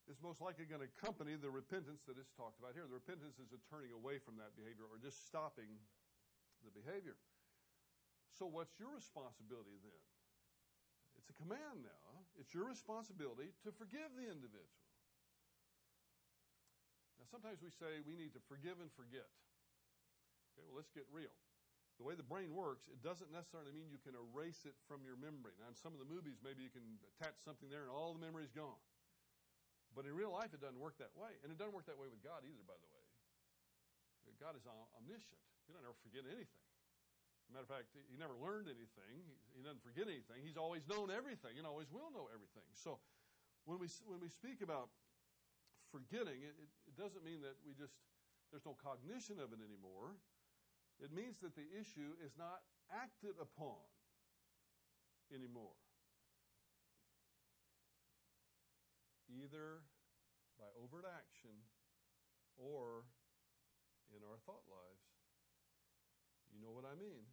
[0.06, 2.86] is most likely going to accompany the repentance that is talked about here.
[2.86, 5.70] The repentance is a turning away from that behavior or just stopping
[6.62, 7.18] the behavior.
[8.38, 10.02] So, what's your responsibility then?
[11.18, 12.10] It's a command now.
[12.38, 14.84] It's your responsibility to forgive the individual.
[17.18, 19.26] Now, sometimes we say we need to forgive and forget.
[20.54, 21.34] Okay, well, let's get real.
[21.96, 25.16] The way the brain works, it doesn't necessarily mean you can erase it from your
[25.16, 25.56] memory.
[25.64, 26.84] Now, in some of the movies, maybe you can
[27.16, 28.78] attach something there and all the memory is gone.
[29.96, 31.32] But in real life, it doesn't work that way.
[31.42, 33.06] And it doesn't work that way with God either, by the way.
[34.40, 34.68] God is
[35.00, 35.40] omniscient.
[35.66, 36.68] He doesn't ever forget anything.
[37.50, 39.24] matter of fact, he never learned anything.
[39.56, 40.44] He, doesn't forget anything.
[40.44, 42.68] He's always known everything and always will know everything.
[42.76, 43.00] So
[43.64, 44.92] when we, when we speak about
[45.90, 47.96] forgetting, it, it, it doesn't mean that we just,
[48.52, 50.20] there's no cognition of it anymore.
[51.00, 53.82] It means that the issue is not acted upon
[55.34, 55.76] anymore.
[59.30, 59.84] Either
[60.58, 61.54] by overt action
[62.56, 63.08] or
[64.14, 65.06] in our thought lives.
[66.54, 67.28] You know what I mean?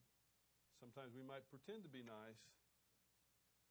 [0.83, 2.43] Sometimes we might pretend to be nice,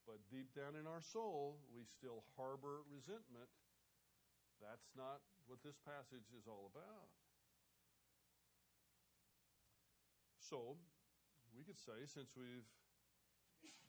[0.08, 3.52] but deep down in our soul, we still harbor resentment.
[4.64, 7.12] That's not what this passage is all about.
[10.40, 10.80] So,
[11.52, 12.68] we could say, since we've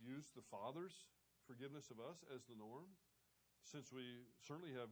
[0.03, 0.95] used the Father's
[1.47, 2.90] forgiveness of us as the norm,
[3.68, 4.90] since we certainly have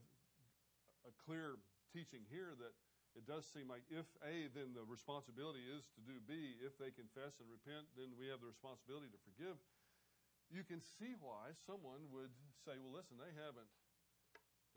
[1.07, 1.59] a clear
[1.91, 2.75] teaching here that
[3.19, 6.55] it does seem like if A, then the responsibility is to do B.
[6.63, 9.59] If they confess and repent, then we have the responsibility to forgive.
[10.51, 12.31] You can see why someone would
[12.63, 13.71] say, well, listen, they haven't,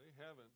[0.02, 0.50] they haven't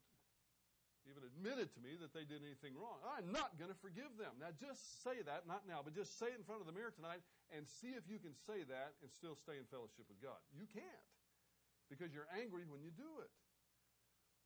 [1.06, 3.00] even admitted to me that they did anything wrong.
[3.06, 4.42] I'm not going to forgive them.
[4.42, 6.92] Now, just say that, not now, but just say it in front of the mirror
[6.92, 7.24] tonight
[7.54, 10.42] and see if you can say that and still stay in fellowship with God.
[10.52, 11.06] You can't
[11.88, 13.32] because you're angry when you do it.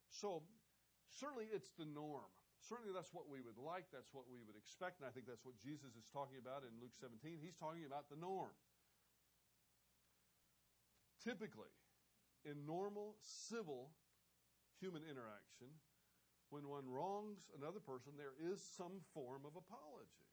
[0.09, 0.43] So,
[1.09, 2.29] certainly it's the norm.
[2.61, 5.41] Certainly that's what we would like, that's what we would expect, and I think that's
[5.41, 7.41] what Jesus is talking about in Luke 17.
[7.41, 8.53] He's talking about the norm.
[11.25, 11.73] Typically,
[12.45, 13.93] in normal civil
[14.77, 15.73] human interaction,
[16.53, 20.29] when one wrongs another person, there is some form of apology.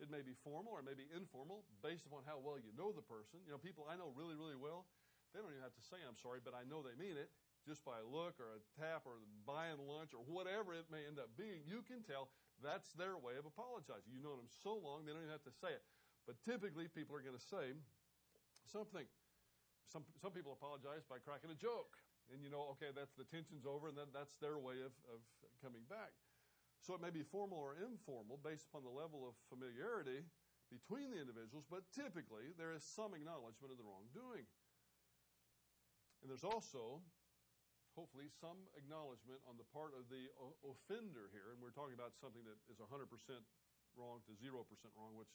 [0.00, 2.94] It may be formal or it may be informal based upon how well you know
[2.94, 3.44] the person.
[3.44, 4.88] You know, people I know really, really well,
[5.32, 7.32] they don't even have to say I'm sorry, but I know they mean it
[7.64, 11.18] just by a look or a tap or buying lunch or whatever it may end
[11.18, 11.62] up being.
[11.64, 12.30] You can tell
[12.60, 14.10] that's their way of apologizing.
[14.10, 15.82] You've known them so long, they don't even have to say it.
[16.26, 17.74] But typically, people are going to say
[18.70, 19.06] something.
[19.90, 21.98] Some, some people apologize by cracking a joke.
[22.30, 25.20] And you know, okay, that's the tension's over, and that, that's their way of, of
[25.58, 26.14] coming back.
[26.82, 30.26] So it may be formal or informal based upon the level of familiarity
[30.70, 34.48] between the individuals, but typically there is some acknowledgement of the wrongdoing.
[36.22, 37.02] And there's also
[37.92, 40.32] hopefully, some acknowledgement on the part of the
[40.64, 42.88] offender here, and we're talking about something that is 100%
[43.96, 44.56] wrong to 0%
[44.96, 45.32] wrong, which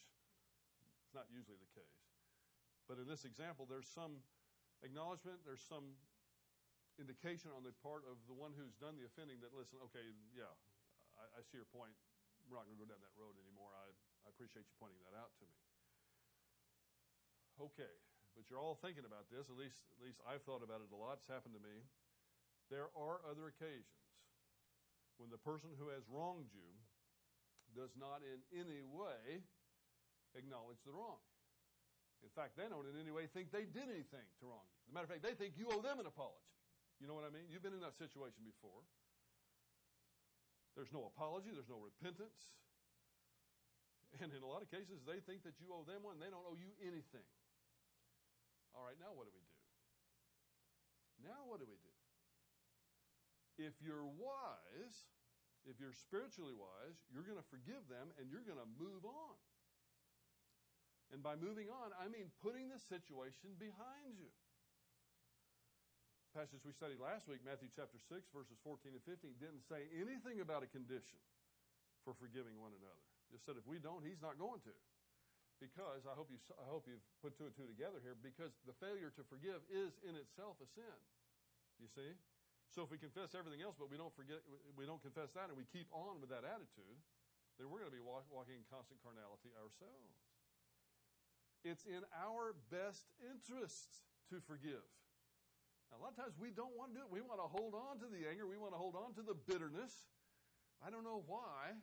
[1.06, 2.02] is not usually the case.
[2.90, 4.26] But in this example, there's some
[4.82, 5.94] acknowledgement, there's some
[6.98, 10.02] indication on the part of the one who's done the offending that, listen, okay,
[10.34, 10.50] yeah,
[11.14, 11.94] I, I see your point.
[12.50, 13.70] We're not going to go down that road anymore.
[13.76, 13.92] I,
[14.26, 15.58] I appreciate you pointing that out to me.
[17.58, 17.94] Okay,
[18.38, 19.50] but you're all thinking about this.
[19.50, 21.18] At least, at least I've thought about it a lot.
[21.18, 21.82] It's happened to me.
[22.70, 23.98] There are other occasions
[25.18, 26.70] when the person who has wronged you
[27.74, 29.42] does not in any way
[30.38, 31.18] acknowledge the wrong.
[32.22, 34.78] In fact, they don't in any way think they did anything to wrong you.
[34.86, 36.54] As a matter of fact, they think you owe them an apology.
[37.02, 37.50] You know what I mean?
[37.50, 38.86] You've been in that situation before.
[40.78, 42.38] There's no apology, there's no repentance.
[44.22, 46.46] And in a lot of cases, they think that you owe them one, they don't
[46.46, 47.26] owe you anything.
[48.78, 49.58] All right, now what do we do?
[51.26, 51.94] Now what do we do?
[53.58, 54.94] If you're wise,
[55.66, 59.34] if you're spiritually wise, you're going to forgive them and you're going to move on.
[61.10, 64.30] And by moving on, I mean putting the situation behind you.
[66.30, 70.38] Passage we studied last week, Matthew chapter 6, verses 14 and 15, didn't say anything
[70.38, 71.18] about a condition
[72.06, 73.04] for forgiving one another.
[73.34, 74.74] Just said if we don't, he's not going to
[75.58, 78.74] because I hope you I hope you've put two and two together here because the
[78.78, 80.98] failure to forgive is in itself a sin.
[81.82, 82.14] You see?
[82.70, 84.42] So if we confess everything else but we don't forget
[84.78, 86.98] we don't confess that and we keep on with that attitude,
[87.58, 90.14] then we're going to be walk, walking in constant carnality ourselves.
[91.66, 94.86] It's in our best interest to forgive.
[95.90, 97.10] Now, a lot of times we don't want to do it.
[97.10, 98.46] We want to hold on to the anger.
[98.46, 100.06] We want to hold on to the bitterness.
[100.78, 101.74] I don't know why.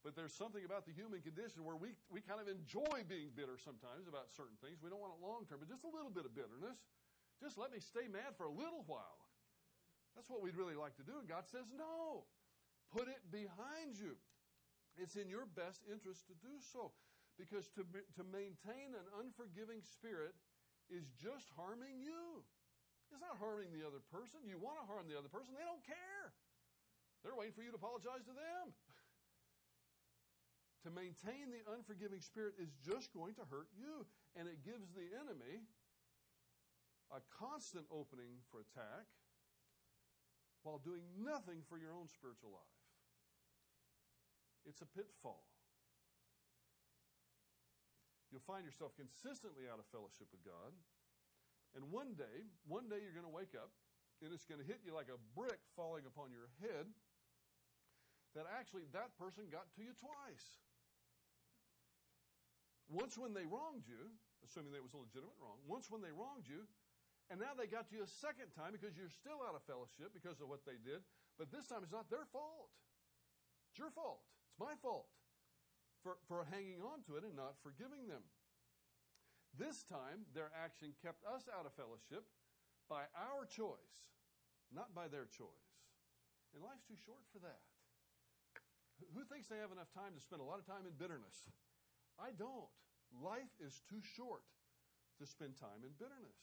[0.00, 3.60] But there's something about the human condition where we, we kind of enjoy being bitter
[3.60, 4.80] sometimes about certain things.
[4.80, 6.80] We don't want it long term, but just a little bit of bitterness.
[7.36, 9.20] Just let me stay mad for a little while.
[10.16, 11.20] That's what we'd really like to do.
[11.20, 12.24] And God says, no,
[12.88, 14.16] put it behind you.
[14.96, 16.96] It's in your best interest to do so.
[17.36, 17.84] Because to,
[18.16, 20.36] to maintain an unforgiving spirit
[20.88, 22.44] is just harming you.
[23.12, 24.44] It's not harming the other person.
[24.48, 26.32] You want to harm the other person, they don't care.
[27.20, 28.72] They're waiting for you to apologize to them.
[30.84, 35.12] To maintain the unforgiving spirit is just going to hurt you, and it gives the
[35.12, 35.68] enemy
[37.12, 39.04] a constant opening for attack
[40.62, 42.80] while doing nothing for your own spiritual life.
[44.64, 45.44] It's a pitfall.
[48.30, 50.70] You'll find yourself consistently out of fellowship with God.
[51.74, 53.74] And one day, one day you're going to wake up
[54.22, 56.86] and it's going to hit you like a brick falling upon your head
[58.38, 60.62] that actually that person got to you twice.
[62.90, 64.10] Once when they wronged you,
[64.42, 66.66] assuming that it was a legitimate wrong, once when they wronged you,
[67.30, 70.42] and now they got you a second time because you're still out of fellowship because
[70.42, 70.98] of what they did,
[71.38, 72.74] but this time it's not their fault.
[73.70, 74.26] It's your fault.
[74.50, 75.06] It's my fault
[76.02, 78.26] for, for hanging on to it and not forgiving them.
[79.54, 82.26] This time, their action kept us out of fellowship
[82.90, 84.10] by our choice,
[84.74, 85.70] not by their choice.
[86.54, 87.62] And life's too short for that.
[89.14, 91.46] Who thinks they have enough time to spend a lot of time in bitterness?
[92.20, 92.68] I don't.
[93.10, 94.44] Life is too short
[95.18, 96.38] to spend time in bitterness.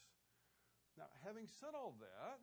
[0.98, 2.42] Now, having said all that,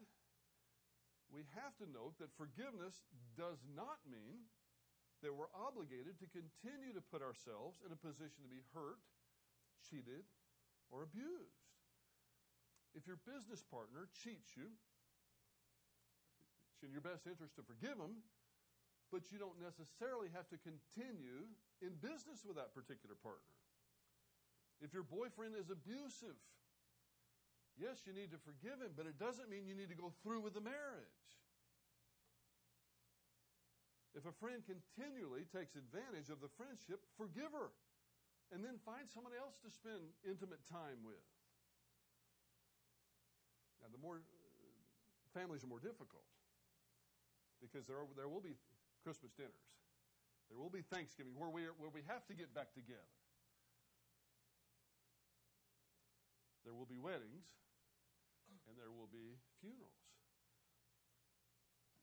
[1.29, 3.03] we have to note that forgiveness
[3.35, 4.47] does not mean
[5.27, 9.03] that we're obligated to continue to put ourselves in a position to be hurt,
[9.83, 10.23] cheated,
[10.95, 11.65] or abused.
[12.95, 14.71] If your business partner cheats you,
[16.77, 18.23] it's in your best interest to forgive them,
[19.13, 21.49] but you don't necessarily have to continue
[21.83, 23.55] in business with that particular partner.
[24.83, 26.37] If your boyfriend is abusive,
[27.79, 30.41] yes, you need to forgive him, but it doesn't mean you need to go through
[30.41, 31.25] with the marriage.
[34.15, 37.75] If a friend continually takes advantage of the friendship, forgive her
[38.55, 41.23] and then find someone else to spend intimate time with.
[43.83, 46.23] Now, the more uh, families are more difficult
[47.59, 48.55] because there, are, there will be
[49.05, 49.69] Christmas dinners.
[50.49, 53.13] There will be Thanksgiving where we, are, where we have to get back together.
[56.65, 57.45] There will be weddings
[58.65, 60.01] and there will be funerals.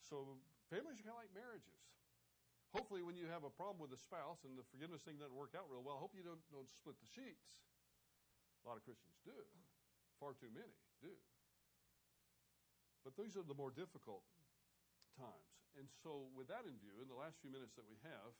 [0.05, 0.37] So
[0.69, 1.81] families are kind of like marriages.
[2.71, 5.57] Hopefully, when you have a problem with a spouse and the forgiveness thing doesn't work
[5.57, 7.59] out real well, I hope you don't, don't split the sheets.
[8.63, 9.35] A lot of Christians do.
[10.21, 10.71] Far too many
[11.01, 11.11] do.
[13.03, 14.21] But these are the more difficult
[15.21, 15.53] times.
[15.77, 18.33] And so, with that in view, in the last few minutes that we have,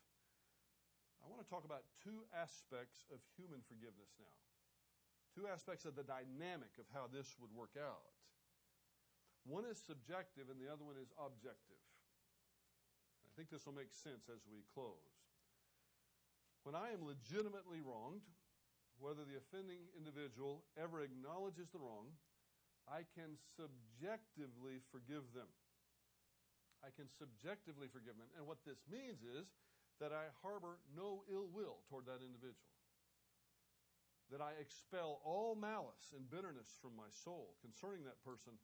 [1.21, 4.37] I want to talk about two aspects of human forgiveness now.
[5.37, 8.09] Two aspects of the dynamic of how this would work out.
[9.45, 11.79] One is subjective and the other one is objective.
[13.25, 15.07] I think this will make sense as we close.
[16.67, 18.27] When I am legitimately wronged,
[18.99, 22.11] whether the offending individual ever acknowledges the wrong,
[22.85, 25.49] I can subjectively forgive them.
[26.81, 28.29] I can subjectively forgive them.
[28.37, 29.49] And what this means is
[30.01, 32.69] that I harbor no ill will toward that individual.
[34.33, 38.57] That I expel all malice and bitterness from my soul concerning that person,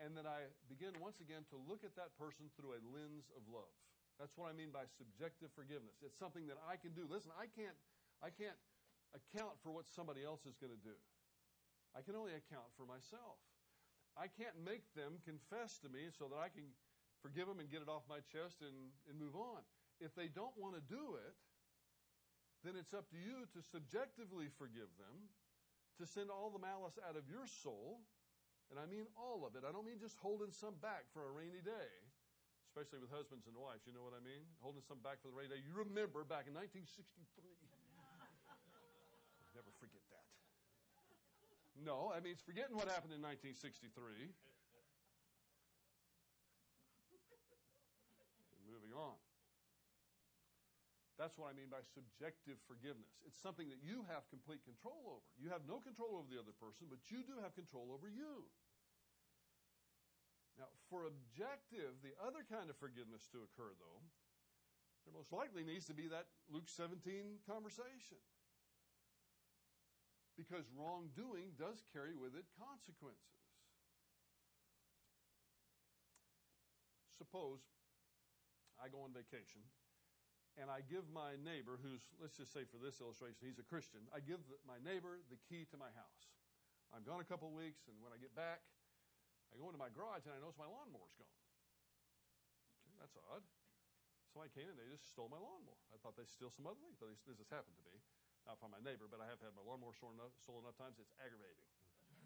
[0.00, 3.44] and that I begin once again to look at that person through a lens of
[3.50, 3.74] love.
[4.16, 6.00] That's what I mean by subjective forgiveness.
[6.00, 7.04] It's something that I can do.
[7.08, 7.76] Listen, I can't,
[8.20, 8.56] I can't
[9.12, 10.96] account for what somebody else is going to do.
[11.92, 13.40] I can only account for myself.
[14.14, 16.70] I can't make them confess to me so that I can
[17.20, 19.60] forgive them and get it off my chest and, and move on.
[20.00, 21.36] If they don't want to do it,
[22.64, 25.28] then it's up to you to subjectively forgive them,
[26.00, 28.00] to send all the malice out of your soul,
[28.72, 29.64] and I mean all of it.
[29.64, 31.88] I don't mean just holding some back for a rainy day
[32.70, 33.82] especially with husbands and wives.
[33.82, 34.46] You know what I mean?
[34.62, 35.60] Holding some back for the rainy day.
[35.66, 37.02] You remember back in 1963.
[39.58, 40.22] Never forget that.
[41.74, 43.90] No, I mean, it's forgetting what happened in 1963.
[48.90, 49.18] Moving on.
[51.18, 53.12] That's what I mean by subjective forgiveness.
[53.28, 55.28] It's something that you have complete control over.
[55.36, 58.48] You have no control over the other person, but you do have control over you.
[60.56, 64.00] Now, for objective, the other kind of forgiveness to occur, though,
[65.04, 68.20] there most likely needs to be that Luke 17 conversation.
[70.40, 73.28] Because wrongdoing does carry with it consequences.
[77.20, 77.60] Suppose
[78.80, 79.60] I go on vacation
[80.58, 84.02] and I give my neighbor, who's, let's just say for this illustration, he's a Christian,
[84.10, 86.22] I give my neighbor the key to my house.
[86.90, 88.66] I'm gone a couple of weeks, and when I get back,
[89.54, 91.38] I go into my garage and I notice my lawnmower's gone.
[92.82, 93.46] Okay, that's odd.
[94.30, 95.82] So I came and they just stole my lawnmower.
[95.90, 97.98] I thought they steal some other things, but this has happened to me.
[98.46, 100.98] Not from my neighbor, but I have had my lawnmower stolen enough, stolen enough times,
[101.02, 101.66] it's aggravating.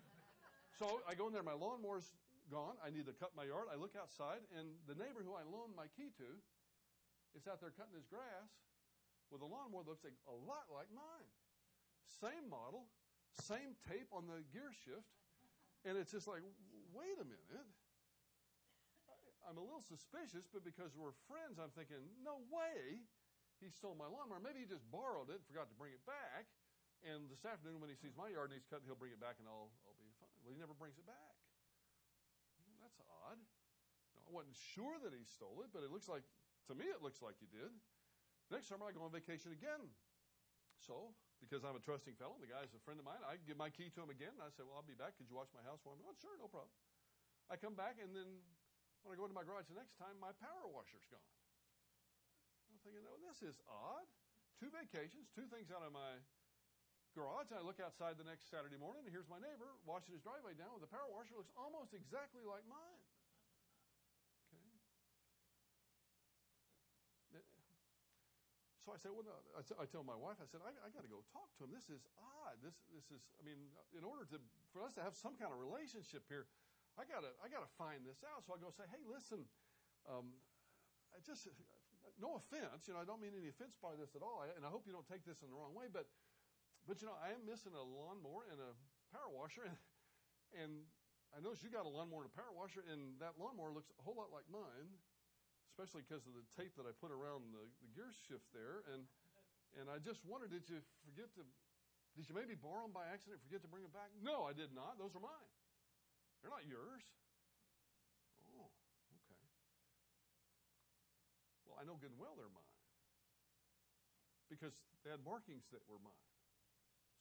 [0.78, 2.12] so I go in there, my lawnmower's
[2.51, 2.76] gone.
[2.80, 3.72] I need to cut my yard.
[3.72, 6.28] I look outside, and the neighbor who I loaned my key to
[7.34, 8.51] is out there cutting his grass
[9.32, 11.30] with a lawnmower that looks like, a lot like mine.
[12.07, 12.86] Same model,
[13.34, 15.09] same tape on the gear shift.
[15.84, 16.40] And it's just like,
[16.97, 17.68] wait a minute.
[19.45, 23.05] I'm a little suspicious, but because we're friends, I'm thinking, no way
[23.61, 24.40] he stole my lawnmower.
[24.40, 26.49] Maybe he just borrowed it and forgot to bring it back.
[27.05, 29.36] And this afternoon, when he sees my yard and he's cut, he'll bring it back
[29.36, 30.32] and I'll, I'll be fine.
[30.40, 31.43] Well, he never brings it back.
[32.95, 33.42] That's odd.
[34.24, 36.22] I wasn't sure that he stole it, but it looks like,
[36.70, 37.74] to me, it looks like he did.
[38.49, 39.90] Next summer, I go on vacation again.
[40.78, 41.11] So,
[41.42, 43.90] because I'm a trusting fellow, the guy's a friend of mine, I give my key
[43.92, 44.32] to him again.
[44.38, 45.16] And I say, Well, I'll be back.
[45.18, 46.07] Could you watch my house for me?
[46.07, 46.72] Oh, sure, no problem.
[47.51, 48.40] I come back, and then
[49.05, 51.24] when I go into my garage the next time, my power washer's gone.
[52.72, 54.09] I'm thinking, oh, this is odd.
[54.57, 56.22] Two vacations, two things out of my
[57.14, 57.48] garage.
[57.54, 60.58] and I look outside the next Saturday morning, and here's my neighbor washing his driveway
[60.58, 61.38] down with a power washer.
[61.38, 63.00] Looks almost exactly like mine.
[67.30, 67.46] Okay.
[68.82, 69.24] So I said, well.
[69.54, 71.70] I, tell my wife, I said, I, I got to go talk to him.
[71.70, 72.58] This is odd.
[72.58, 74.42] This, this is, I mean, in order to,
[74.74, 76.50] for us to have some kind of relationship here,
[76.98, 78.42] I gotta, I gotta find this out.
[78.46, 79.46] So I go say, hey, listen,
[80.10, 80.34] um,
[81.14, 81.46] I just,
[82.18, 84.70] no offense, you know, I don't mean any offense by this at all, and I
[84.70, 86.06] hope you don't take this in the wrong way, but,
[86.85, 88.72] but you know, I am missing a lawnmower and a
[89.09, 89.78] power washer, and,
[90.61, 90.72] and
[91.32, 94.03] I notice you got a lawnmower and a power washer, and that lawnmower looks a
[94.05, 94.89] whole lot like mine,
[95.72, 99.09] especially because of the tape that I put around the, the gear shift there, and,
[99.80, 101.43] and I just wondered, did you forget to,
[102.14, 104.12] did you maybe borrow them by accident, forget to bring them back?
[104.20, 105.01] No, I did not.
[105.01, 105.51] Those are mine.
[106.45, 107.03] They're not yours.
[108.55, 109.43] Oh, okay.
[111.64, 112.74] Well, I know good and well they're mine
[114.53, 116.34] because they had markings that were mine.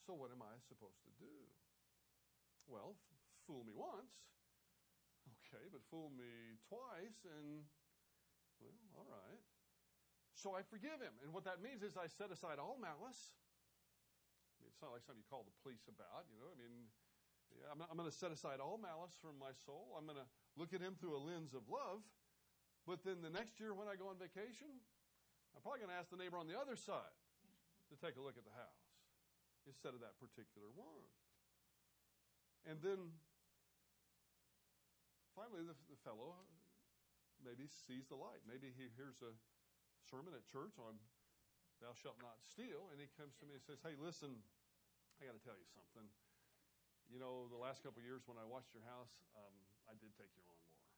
[0.04, 1.32] So, what am I supposed to do?
[2.68, 3.00] Well,
[3.48, 4.12] fool me once.
[5.48, 7.64] Okay, but fool me twice, and,
[8.60, 9.44] well, all right.
[10.36, 11.16] So I forgive him.
[11.24, 13.32] And what that means is I set aside all malice.
[14.60, 16.52] I mean, it's not like something you call the police about, you know.
[16.52, 16.92] I mean,
[17.72, 19.96] I'm, I'm going to set aside all malice from my soul.
[19.96, 20.28] I'm going to
[20.60, 22.04] look at him through a lens of love.
[22.84, 24.68] But then the next year when I go on vacation,
[25.56, 27.16] I'm probably going to ask the neighbor on the other side
[27.88, 28.83] to take a look at the house
[29.66, 31.06] instead of that particular one.
[32.64, 33.12] And then
[35.36, 36.36] finally, the, the fellow
[37.44, 38.44] maybe sees the light.
[38.48, 39.36] Maybe he hears a
[40.08, 40.96] sermon at church on
[41.84, 44.40] thou shalt not steal, and he comes to me and says, Hey, listen,
[45.20, 46.08] I got to tell you something
[47.12, 49.54] you know, the last couple years when I watched your house, um,
[49.90, 50.90] I did take your lawnmower.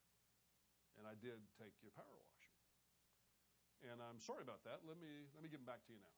[0.95, 2.55] And I did take your power washer.
[3.91, 4.85] And I'm sorry about that.
[4.85, 6.15] Let me, let me give them back to you now.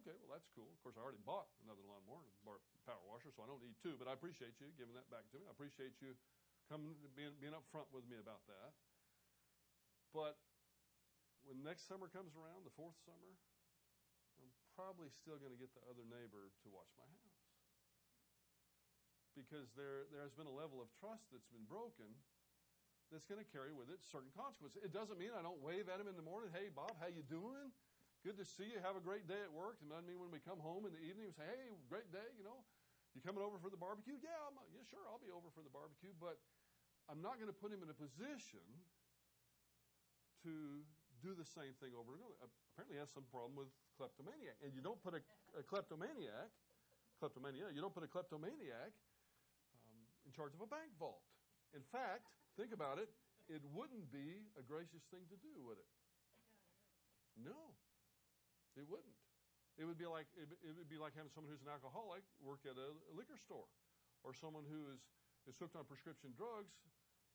[0.00, 0.72] Okay, well, that's cool.
[0.72, 2.32] Of course, I already bought another lawnmower and
[2.88, 5.36] power washer, so I don't need two, but I appreciate you giving that back to
[5.38, 5.44] me.
[5.44, 6.16] I appreciate you
[6.66, 8.72] coming, being, being up front with me about that.
[10.16, 10.40] But
[11.44, 13.36] when next summer comes around, the fourth summer,
[14.40, 17.38] I'm probably still going to get the other neighbor to watch my house.
[19.36, 22.10] Because there, there has been a level of trust that's been broken
[23.08, 24.80] that's going to carry with it certain consequences.
[24.80, 27.24] It doesn't mean I don't wave at him in the morning, hey, Bob, how you
[27.24, 27.72] doing?
[28.22, 28.78] Good to see you.
[28.86, 29.82] Have a great day at work.
[29.82, 32.22] And doesn't mean when we come home in the evening, we say, hey, great day,
[32.38, 32.62] you know.
[33.12, 34.14] You coming over for the barbecue?
[34.22, 36.14] Yeah, I'm, yeah, sure, I'll be over for the barbecue.
[36.16, 36.38] But
[37.10, 38.62] I'm not going to put him in a position
[40.46, 40.86] to
[41.18, 42.34] do the same thing over and over.
[42.74, 44.58] Apparently, has some problem with kleptomaniac.
[44.62, 45.22] And you don't put a,
[45.58, 46.50] a kleptomaniac,
[47.18, 48.94] kleptomania, you don't put a kleptomaniac
[49.74, 51.22] um, in charge of a bank vault.
[51.74, 53.10] In fact, think about it,
[53.50, 55.90] it wouldn't be a gracious thing to do, would it?
[57.38, 57.74] No,
[58.76, 59.18] it wouldn't.
[59.80, 62.76] It would be like it would be like having someone who's an alcoholic work at
[62.76, 63.68] a liquor store,
[64.20, 65.00] or someone who is
[65.48, 66.76] is hooked on prescription drugs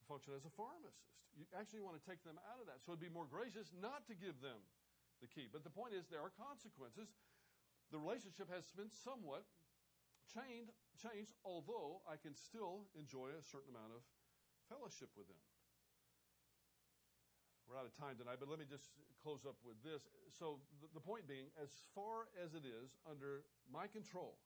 [0.08, 1.04] function as a pharmacist.
[1.36, 2.80] You actually want to take them out of that.
[2.82, 4.58] So it'd be more gracious not to give them
[5.20, 5.52] the key.
[5.52, 7.12] But the point is, there are consequences.
[7.92, 9.44] The relationship has been somewhat
[10.32, 14.02] changed, changed, although I can still enjoy a certain amount of
[14.72, 15.40] fellowship with them.
[17.68, 20.08] We're out of time tonight, but let me just close up with this.
[20.32, 24.40] So, the, the point being, as far as it is under my control,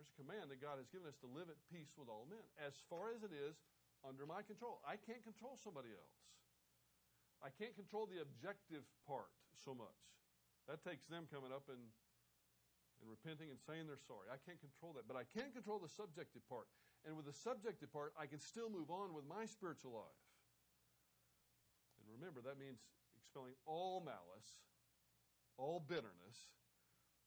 [0.00, 2.40] there's a command that God has given us to live at peace with all men,
[2.56, 3.60] as far as it is
[4.00, 4.80] under my control.
[4.88, 6.16] I can't control somebody else.
[7.44, 10.00] I can't control the objective part so much.
[10.72, 11.84] That takes them coming up and,
[13.04, 14.32] and repenting and saying they're sorry.
[14.32, 15.04] I can't control that.
[15.04, 16.64] But I can control the subjective part.
[17.04, 20.25] And with the subjective part, I can still move on with my spiritual life
[22.10, 22.82] remember, that means
[23.16, 24.62] expelling all malice,
[25.56, 26.54] all bitterness,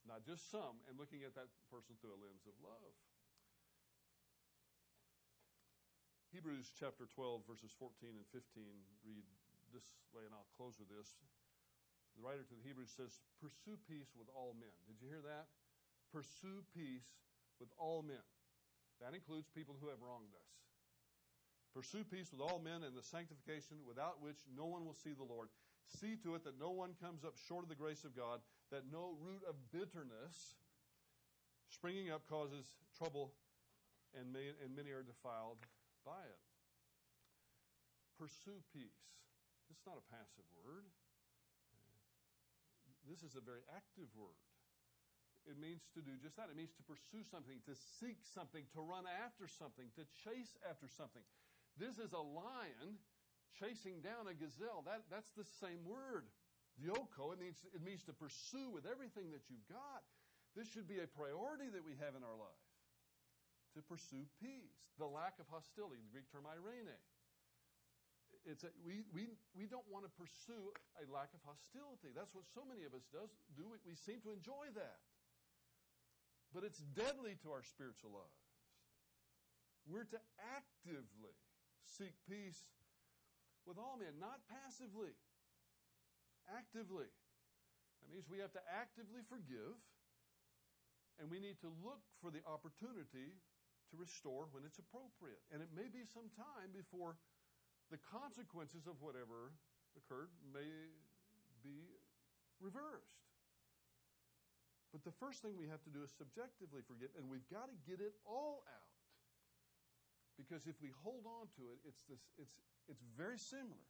[0.08, 2.96] not just some, and looking at that person through a lens of love.
[6.30, 8.46] Hebrews chapter 12, verses 14 and 15
[9.02, 9.26] read
[9.74, 11.18] this way, and I'll close with this.
[12.14, 14.74] The writer to the Hebrews says, Pursue peace with all men.
[14.86, 15.50] Did you hear that?
[16.14, 17.10] Pursue peace
[17.58, 18.22] with all men.
[19.02, 20.69] That includes people who have wronged us.
[21.74, 25.24] Pursue peace with all men and the sanctification without which no one will see the
[25.24, 25.50] Lord.
[25.86, 28.42] See to it that no one comes up short of the grace of God,
[28.72, 30.58] that no root of bitterness
[31.70, 32.66] springing up causes
[32.98, 33.34] trouble,
[34.18, 35.62] and, may, and many are defiled
[36.06, 36.42] by it.
[38.18, 39.06] Pursue peace.
[39.70, 40.90] It's not a passive word.
[43.06, 44.38] This is a very active word.
[45.48, 46.52] It means to do just that.
[46.52, 50.90] It means to pursue something, to seek something, to run after something, to chase after
[50.92, 51.24] something.
[51.80, 53.00] This is a lion
[53.56, 54.84] chasing down a gazelle.
[54.84, 56.28] That, that's the same word.
[56.76, 60.04] Dioko, it means, it means to pursue with everything that you've got.
[60.60, 62.64] This should be a priority that we have in our life.
[63.80, 64.76] To pursue peace.
[65.00, 66.92] The lack of hostility, the Greek term irene.
[68.44, 72.12] It's a, we, we, we don't want to pursue a lack of hostility.
[72.12, 73.64] That's what so many of us does, do.
[73.64, 75.00] We, we seem to enjoy that.
[76.52, 78.44] But it's deadly to our spiritual lives.
[79.88, 80.22] We're to
[80.56, 81.36] actively
[81.90, 82.62] seek peace
[83.66, 85.14] with all men, not passively,
[86.50, 87.10] actively.
[88.02, 89.78] That means we have to actively forgive,
[91.20, 93.36] and we need to look for the opportunity
[93.92, 95.42] to restore when it's appropriate.
[95.50, 97.18] And it may be some time before
[97.90, 99.54] the consequences of whatever
[99.98, 100.94] occurred may
[101.66, 101.98] be
[102.62, 103.26] reversed.
[104.94, 107.78] But the first thing we have to do is subjectively forgive, and we've got to
[107.86, 108.89] get it all out.
[110.40, 112.56] Because if we hold on to it, it's, this, it's,
[112.88, 113.84] it's very similar,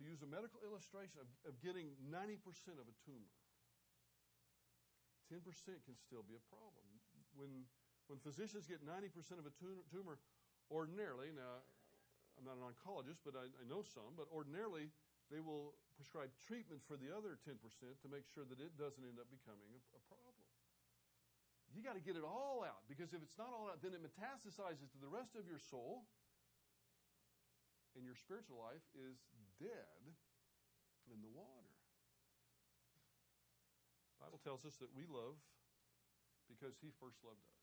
[0.00, 2.40] use a medical illustration, of, of getting 90%
[2.80, 3.28] of a tumor.
[5.28, 5.44] 10%
[5.84, 6.88] can still be a problem.
[7.36, 7.68] When,
[8.08, 9.52] when physicians get 90% of a
[9.92, 10.16] tumor,
[10.72, 11.60] ordinarily, now
[12.40, 14.88] I'm not an oncologist, but I, I know some, but ordinarily
[15.28, 19.20] they will prescribe treatment for the other 10% to make sure that it doesn't end
[19.20, 20.47] up becoming a, a problem.
[21.74, 24.00] You got to get it all out because if it's not all out, then it
[24.00, 26.08] metastasizes to the rest of your soul,
[27.96, 29.18] and your spiritual life is
[29.58, 30.00] dead
[31.10, 31.74] in the water.
[34.16, 35.38] The Bible tells us that we love
[36.46, 37.62] because He first loved us.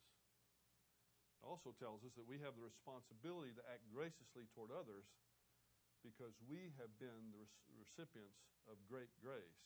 [1.39, 5.07] It also tells us that we have the responsibility to act graciously toward others
[6.03, 7.45] because we have been the
[7.79, 9.61] recipients of great grace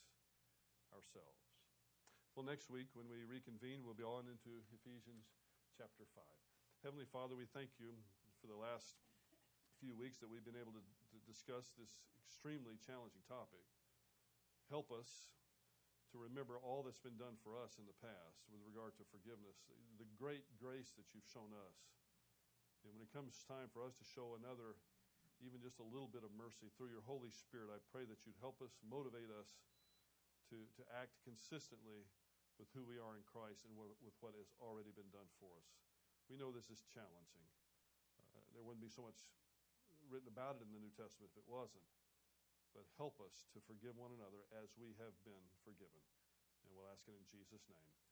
[0.95, 1.48] ourselves.
[2.37, 5.33] Well, next week when we reconvene, we'll be on into Ephesians
[5.73, 6.23] chapter 5.
[6.85, 7.91] Heavenly Father, we thank you
[8.39, 9.01] for the last
[9.81, 11.89] few weeks that we've been able to, to discuss this
[12.21, 13.65] extremely challenging topic.
[14.69, 15.33] Help us
[16.13, 19.65] to remember all that's been done for us in the past with regard to forgiveness,
[19.97, 21.77] the great grace that you've shown us.
[22.85, 24.77] And when it comes time for us to show another,
[25.41, 28.39] even just a little bit of mercy through your Holy Spirit, I pray that you'd
[28.39, 29.49] help us, motivate us
[30.49, 32.09] to, to act consistently
[32.57, 35.69] with who we are in Christ and with what has already been done for us.
[36.27, 37.45] We know this is challenging.
[38.35, 39.17] Uh, there wouldn't be so much
[40.11, 41.85] written about it in the New Testament if it wasn't
[42.73, 46.01] but help us to forgive one another as we have been forgiven.
[46.63, 48.08] And we'll ask it in Jesus' name.